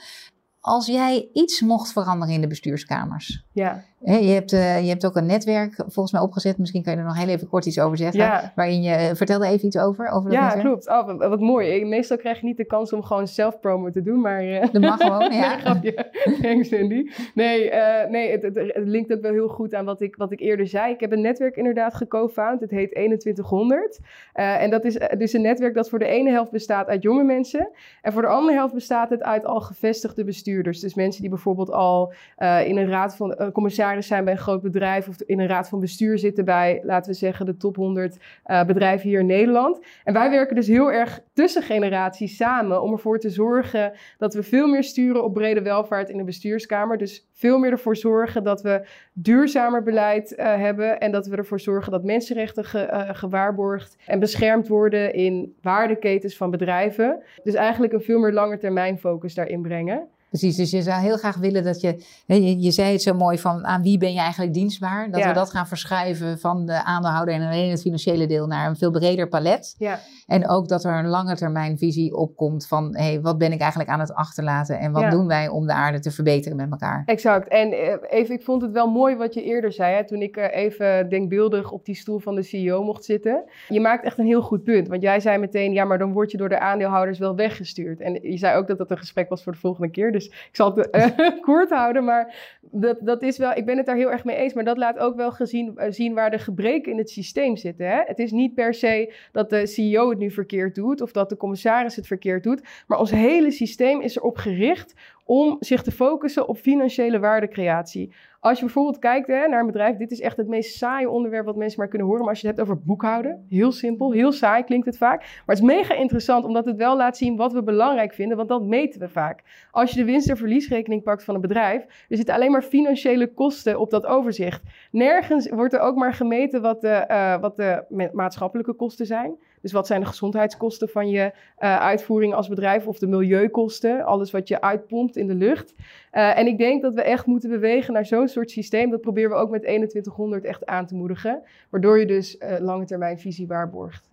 Als 0.60 0.86
jij 0.86 1.28
iets 1.32 1.60
mocht 1.60 1.92
veranderen 1.92 2.34
in 2.34 2.40
de 2.40 2.46
bestuurskamers. 2.46 3.44
Ja, 3.52 3.84
Je, 4.04 4.12
hebt, 4.12 4.52
eh, 4.52 4.82
je 4.82 4.88
hebt 4.88 5.06
ook 5.06 5.16
een 5.16 5.26
netwerk 5.26 5.74
volgens 5.76 6.12
mij 6.12 6.22
opgezet. 6.22 6.58
Misschien 6.58 6.82
kan 6.82 6.92
je 6.92 6.98
er 6.98 7.04
nog 7.04 7.18
heel 7.18 7.28
even 7.28 7.48
kort 7.48 7.66
iets 7.66 7.78
over 7.80 7.96
zeggen. 7.96 8.20
Ja. 8.20 8.52
Waarin 8.54 8.82
je, 8.82 9.10
vertel 9.16 9.44
er 9.44 9.50
even 9.50 9.66
iets 9.66 9.78
over. 9.78 10.08
over 10.08 10.30
dat 10.30 10.38
ja 10.38 10.44
netwerk. 10.44 10.64
klopt. 10.66 10.88
Oh, 10.88 11.06
wat, 11.06 11.28
wat 11.28 11.40
mooi. 11.40 11.84
Meestal 11.84 12.16
krijg 12.16 12.40
je 12.40 12.46
niet 12.46 12.56
de 12.56 12.64
kans 12.64 12.92
om 12.92 13.02
gewoon 13.02 13.28
zelf-promo 13.28 13.90
te 13.90 14.02
doen, 14.02 14.20
maar... 14.20 14.40
eh, 14.40 14.68
Dat 14.72 14.82
mag 14.82 15.00
gewoon, 15.00 15.32
ja. 15.34 15.48
Nee, 15.48 15.58
grapje. 15.58 16.10
Thanks, 16.42 16.68
Cindy. 16.68 17.10
Nee, 17.34 17.70
eh, 17.70 18.10
nee 18.10 18.30
het, 18.30 18.42
het, 18.42 18.54
het 18.56 18.86
linkt 18.88 19.12
ook 19.12 19.20
wel 19.20 19.32
heel 19.32 19.48
goed 19.48 19.74
aan 19.74 19.84
wat 19.84 20.00
ik, 20.00 20.16
wat 20.16 20.32
ik 20.32 20.40
eerder 20.40 20.66
zei. 20.66 20.92
Ik 20.92 21.00
heb 21.00 21.12
een 21.12 21.20
netwerk 21.20 21.56
inderdaad 21.56 21.94
geco-found. 21.94 22.60
Het 22.60 22.70
heet 22.70 22.90
2100. 22.90 23.98
Eh, 24.32 24.62
en 24.62 24.70
dat 24.70 24.84
is 24.84 24.98
eh, 24.98 25.18
dus 25.18 25.32
een 25.32 25.42
netwerk 25.42 25.74
dat 25.74 25.88
voor 25.88 25.98
de 25.98 26.06
ene 26.06 26.30
helft 26.30 26.50
bestaat 26.50 26.86
uit 26.88 27.02
jonge 27.02 27.24
mensen. 27.24 27.70
En 28.02 28.12
voor 28.12 28.22
de 28.22 28.28
andere 28.28 28.56
helft 28.56 28.74
bestaat 28.74 29.10
het 29.10 29.22
uit 29.22 29.44
al 29.44 29.60
gevestigde 29.60 30.24
bestuurders. 30.24 30.80
Dus 30.80 30.94
mensen 30.94 31.20
die 31.20 31.30
bijvoorbeeld 31.30 31.70
al 31.70 32.12
eh, 32.36 32.68
in 32.68 32.76
een 32.76 32.88
raad 32.88 33.16
van 33.16 33.34
eh, 33.34 33.52
zijn 34.00 34.24
bij 34.24 34.32
een 34.32 34.38
groot 34.38 34.62
bedrijf. 34.62 35.08
Of 35.08 35.20
in 35.20 35.40
een 35.40 35.46
raad 35.46 35.68
van 35.68 35.80
bestuur 35.80 36.18
zitten 36.18 36.44
bij, 36.44 36.80
laten 36.84 37.10
we 37.10 37.18
zeggen, 37.18 37.46
de 37.46 37.56
top 37.56 37.76
100 37.76 38.16
eh, 38.44 38.64
bedrijven 38.64 39.08
hier 39.08 39.20
in 39.20 39.26
Nederland. 39.26 39.80
En 40.04 40.12
wij 40.12 40.30
werken 40.30 40.56
dus 40.56 40.66
heel 40.66 40.92
erg 40.92 41.20
tussen 41.32 41.62
generaties 41.62 42.36
samen 42.36 42.82
om 42.82 42.92
ervoor 42.92 43.18
te 43.18 43.30
zorgen 43.30 43.92
dat 44.18 44.34
we 44.34 44.42
veel 44.42 44.66
meer 44.66 44.84
sturen 44.84 45.24
op 45.24 45.34
brede 45.34 45.62
welvaart 45.62 46.08
in 46.08 46.16
de 46.16 46.24
bestuurskamer. 46.24 46.98
Dus 46.98 47.28
veel 47.32 47.58
meer 47.58 47.70
ervoor 47.70 47.96
zorgen 47.96 48.44
dat 48.44 48.62
we 48.62 48.86
duurzamer 49.12 49.82
beleid 49.82 50.34
eh, 50.34 50.56
hebben 50.56 51.00
en 51.00 51.12
dat 51.12 51.26
we 51.26 51.36
ervoor 51.36 51.60
zorgen 51.60 51.92
dat 51.92 52.04
mensenrechten 52.04 52.64
eh, 52.64 53.08
gewaarborgd 53.12 53.96
en 54.06 54.18
beschermd 54.18 54.68
worden 54.68 55.14
in 55.14 55.56
waardeketens 55.62 56.36
van 56.36 56.50
bedrijven. 56.50 57.22
Dus 57.42 57.54
eigenlijk 57.54 57.92
een 57.92 58.02
veel 58.02 58.18
meer 58.18 58.32
langetermijn 58.32 58.98
focus 58.98 59.34
daarin 59.34 59.62
brengen. 59.62 60.08
Precies, 60.32 60.56
dus 60.56 60.70
je 60.70 60.82
zou 60.82 61.00
heel 61.00 61.16
graag 61.16 61.36
willen 61.36 61.64
dat 61.64 61.80
je, 61.80 62.02
je, 62.26 62.60
je 62.60 62.70
zei 62.70 62.92
het 62.92 63.02
zo 63.02 63.14
mooi 63.14 63.38
van 63.38 63.64
aan 63.66 63.82
wie 63.82 63.98
ben 63.98 64.12
je 64.12 64.18
eigenlijk 64.20 64.54
dienstbaar? 64.54 65.10
Dat 65.10 65.20
Ja. 65.20 65.28
we 65.28 65.34
dat 65.34 65.50
gaan 65.50 65.66
verschuiven 65.66 66.38
van 66.38 66.66
de 66.66 66.84
aandeelhouder 66.84 67.34
en 67.34 67.42
alleen 67.46 67.70
het 67.70 67.80
financiële 67.80 68.26
deel 68.26 68.46
naar 68.46 68.68
een 68.68 68.76
veel 68.76 68.90
breder 68.90 69.28
palet. 69.28 69.74
Ja, 69.78 69.98
En 70.26 70.48
ook 70.48 70.68
dat 70.68 70.84
er 70.84 70.98
een 70.98 71.06
lange 71.08 71.36
termijn 71.36 71.78
visie 71.78 72.16
opkomt 72.16 72.66
van 72.66 72.96
hé, 72.96 73.20
wat 73.20 73.38
ben 73.38 73.52
ik 73.52 73.60
eigenlijk 73.60 73.90
aan 73.90 74.00
het 74.00 74.14
achterlaten 74.14 74.78
en 74.78 74.92
wat 74.92 75.02
Ja. 75.02 75.10
doen 75.10 75.26
wij 75.26 75.48
om 75.48 75.66
de 75.66 75.72
aarde 75.72 75.98
te 76.00 76.10
verbeteren 76.10 76.56
met 76.56 76.70
elkaar? 76.70 77.02
exact. 77.06 77.48
En 77.48 77.72
eh, 77.72 77.94
even, 78.08 78.34
ik 78.34 78.42
vond 78.42 78.62
het 78.62 78.72
wel 78.72 78.90
mooi 78.90 79.16
wat 79.16 79.34
je 79.34 79.42
eerder 79.42 79.72
zei, 79.72 79.94
hè, 79.94 80.06
toen 80.06 80.22
ik 80.22 80.36
eh, 80.36 80.62
even 80.64 81.08
denkbeeldig 81.08 81.70
op 81.70 81.84
die 81.84 81.94
stoel 81.94 82.18
van 82.18 82.34
de 82.34 82.42
CEO 82.42 82.84
mocht 82.84 83.04
zitten. 83.04 83.44
Je 83.68 83.80
maakt 83.80 84.04
echt 84.04 84.18
een 84.18 84.26
heel 84.26 84.42
goed 84.42 84.62
punt, 84.64 84.88
want 84.88 85.02
jij 85.02 85.20
zei 85.20 85.38
meteen, 85.38 85.72
ja, 85.72 85.84
maar 85.84 85.98
dan 85.98 86.12
word 86.12 86.30
je 86.30 86.36
door 86.36 86.48
de 86.48 86.58
aandeelhouders 86.58 87.18
wel 87.18 87.36
weggestuurd. 87.36 88.00
En 88.00 88.18
je 88.22 88.36
zei 88.36 88.56
ook 88.56 88.66
dat 88.66 88.78
dat 88.78 88.90
een 88.90 88.98
gesprek 88.98 89.28
was 89.28 89.42
voor 89.42 89.52
de 89.52 89.58
volgende 89.58 89.90
keer, 89.90 90.12
dus 90.12 90.21
ik 90.26 90.48
zal 90.52 90.74
het 90.74 90.90
eh, 90.90 91.06
kort 91.40 91.70
houden, 91.70 92.04
maar 92.04 92.34
dat, 92.60 92.98
dat 93.00 93.22
is 93.22 93.38
wel, 93.38 93.52
ik 93.52 93.66
ben 93.66 93.76
het 93.76 93.86
daar 93.86 93.96
heel 93.96 94.10
erg 94.10 94.24
mee 94.24 94.36
eens, 94.36 94.52
maar 94.52 94.64
dat 94.64 94.76
laat 94.76 94.98
ook 94.98 95.16
wel 95.16 95.32
gezien, 95.32 95.76
eh, 95.76 95.90
zien 95.90 96.14
waar 96.14 96.30
de 96.30 96.38
gebreken 96.38 96.92
in 96.92 96.98
het 96.98 97.10
systeem 97.10 97.56
zitten. 97.56 97.86
Hè? 97.86 98.00
Het 98.04 98.18
is 98.18 98.30
niet 98.30 98.54
per 98.54 98.74
se 98.74 99.14
dat 99.32 99.50
de 99.50 99.66
CEO 99.66 100.10
het 100.10 100.18
nu 100.18 100.30
verkeerd 100.30 100.74
doet 100.74 101.00
of 101.00 101.12
dat 101.12 101.28
de 101.28 101.36
commissaris 101.36 101.96
het 101.96 102.06
verkeerd 102.06 102.42
doet, 102.42 102.62
maar 102.86 102.98
ons 102.98 103.10
hele 103.10 103.50
systeem 103.50 104.00
is 104.00 104.16
erop 104.16 104.36
gericht 104.36 104.94
om 105.24 105.56
zich 105.60 105.82
te 105.82 105.92
focussen 105.92 106.48
op 106.48 106.56
financiële 106.56 107.18
waardecreatie. 107.18 108.12
Als 108.42 108.58
je 108.58 108.64
bijvoorbeeld 108.64 108.98
kijkt 108.98 109.26
hè, 109.26 109.48
naar 109.48 109.60
een 109.60 109.66
bedrijf, 109.66 109.96
dit 109.96 110.10
is 110.10 110.20
echt 110.20 110.36
het 110.36 110.48
meest 110.48 110.76
saaie 110.76 111.10
onderwerp 111.10 111.44
wat 111.44 111.56
mensen 111.56 111.78
maar 111.78 111.88
kunnen 111.88 112.06
horen. 112.06 112.22
Maar 112.22 112.30
als 112.32 112.40
je 112.40 112.46
het 112.46 112.56
hebt 112.56 112.68
over 112.68 112.82
boekhouden, 112.82 113.46
heel 113.48 113.72
simpel, 113.72 114.12
heel 114.12 114.32
saai 114.32 114.64
klinkt 114.64 114.86
het 114.86 114.96
vaak. 114.96 115.20
Maar 115.20 115.56
het 115.56 115.58
is 115.58 115.74
mega 115.74 115.94
interessant 115.94 116.44
omdat 116.44 116.64
het 116.64 116.76
wel 116.76 116.96
laat 116.96 117.16
zien 117.16 117.36
wat 117.36 117.52
we 117.52 117.62
belangrijk 117.62 118.12
vinden, 118.14 118.36
want 118.36 118.48
dat 118.48 118.62
meten 118.62 119.00
we 119.00 119.08
vaak. 119.08 119.42
Als 119.70 119.90
je 119.90 119.96
de 119.96 120.04
winst- 120.04 120.28
en 120.28 120.36
verliesrekening 120.36 121.02
pakt 121.02 121.24
van 121.24 121.34
een 121.34 121.40
bedrijf, 121.40 121.84
er 122.08 122.16
zitten 122.16 122.34
alleen 122.34 122.50
maar 122.50 122.62
financiële 122.62 123.26
kosten 123.34 123.80
op 123.80 123.90
dat 123.90 124.06
overzicht. 124.06 124.62
Nergens 124.90 125.48
wordt 125.48 125.74
er 125.74 125.80
ook 125.80 125.96
maar 125.96 126.14
gemeten 126.14 126.62
wat 126.62 126.80
de, 126.80 126.88
eh, 126.88 127.40
wat 127.40 127.56
de 127.56 127.84
ma- 127.88 128.10
maatschappelijke 128.12 128.72
kosten 128.72 129.06
zijn. 129.06 129.36
Dus 129.62 129.72
wat 129.72 129.86
zijn 129.86 130.00
de 130.00 130.06
gezondheidskosten 130.06 130.88
van 130.88 131.08
je 131.08 131.32
eh, 131.56 131.78
uitvoering 131.78 132.34
als 132.34 132.48
bedrijf 132.48 132.86
of 132.86 132.98
de 132.98 133.06
milieukosten, 133.06 134.04
alles 134.04 134.30
wat 134.30 134.48
je 134.48 134.60
uitpompt 134.60 135.16
in 135.16 135.26
de 135.26 135.34
lucht. 135.34 135.74
Eh, 136.10 136.38
en 136.38 136.46
ik 136.46 136.58
denk 136.58 136.82
dat 136.82 136.94
we 136.94 137.02
echt 137.02 137.26
moeten 137.26 137.50
bewegen 137.50 137.92
naar 137.92 138.06
zo'n 138.06 138.28
soort 138.28 138.50
systeem. 138.50 138.90
Dat 138.90 139.00
proberen 139.00 139.30
we 139.30 139.36
ook 139.36 139.50
met 139.50 139.62
2100 139.62 140.44
echt 140.44 140.66
aan 140.66 140.86
te 140.86 140.94
moedigen, 140.94 141.42
waardoor 141.70 141.98
je 141.98 142.06
dus 142.06 142.38
eh, 142.38 142.60
lange 142.60 142.84
termijn 142.84 143.18
visie 143.18 143.46
waarborgt. 143.46 144.08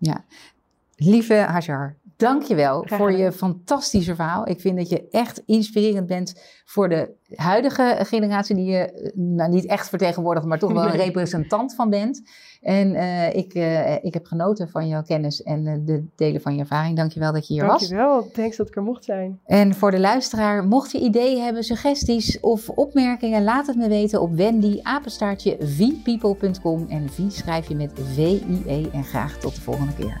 Lieve 1.02 1.34
Hajar, 1.34 1.96
dankjewel 2.16 2.84
voor 2.86 3.12
je 3.12 3.32
fantastische 3.32 4.14
verhaal. 4.14 4.48
Ik 4.48 4.60
vind 4.60 4.76
dat 4.76 4.88
je 4.88 5.08
echt 5.10 5.42
inspirerend 5.46 6.06
bent 6.06 6.62
voor 6.64 6.88
de 6.88 7.10
huidige 7.34 7.98
generatie 8.00 8.56
die 8.56 8.70
je 8.70 9.12
nou, 9.14 9.50
niet 9.50 9.66
echt 9.66 9.88
vertegenwoordigt, 9.88 10.46
maar 10.46 10.58
toch 10.58 10.72
wel 10.72 10.84
een 10.84 11.00
representant 11.06 11.74
van 11.74 11.90
bent. 11.90 12.22
En 12.60 12.94
eh, 12.94 13.34
ik, 13.34 13.54
eh, 13.54 14.04
ik 14.04 14.14
heb 14.14 14.26
genoten 14.26 14.68
van 14.68 14.88
jouw 14.88 15.02
kennis 15.02 15.42
en 15.42 15.66
eh, 15.66 15.74
de 15.84 16.04
delen 16.16 16.40
van 16.40 16.54
je 16.54 16.60
ervaring. 16.60 16.96
Dankjewel 16.96 17.32
dat 17.32 17.46
je 17.46 17.54
hier 17.54 17.66
was. 17.66 17.88
Dankjewel, 17.88 18.30
thanks 18.30 18.56
dat 18.56 18.68
ik 18.68 18.76
er 18.76 18.82
mocht 18.82 19.04
zijn. 19.04 19.40
En 19.44 19.74
voor 19.74 19.90
de 19.90 20.00
luisteraar, 20.00 20.64
mocht 20.64 20.90
je 20.90 21.00
ideeën 21.00 21.42
hebben, 21.42 21.62
suggesties 21.62 22.40
of 22.40 22.68
opmerkingen, 22.68 23.44
laat 23.44 23.66
het 23.66 23.76
me 23.76 23.88
weten 23.88 24.20
op 24.20 24.34
wendy 24.34 24.78
apenstaartje 24.82 25.56
vpeople.com 25.60 26.86
en 26.88 27.08
V 27.10 27.18
schrijf 27.28 27.68
je 27.68 27.74
met 27.74 27.92
V-I-E 28.14 28.86
en 28.92 29.04
graag 29.04 29.38
tot 29.38 29.54
de 29.54 29.60
volgende 29.60 29.94
keer. 29.94 30.20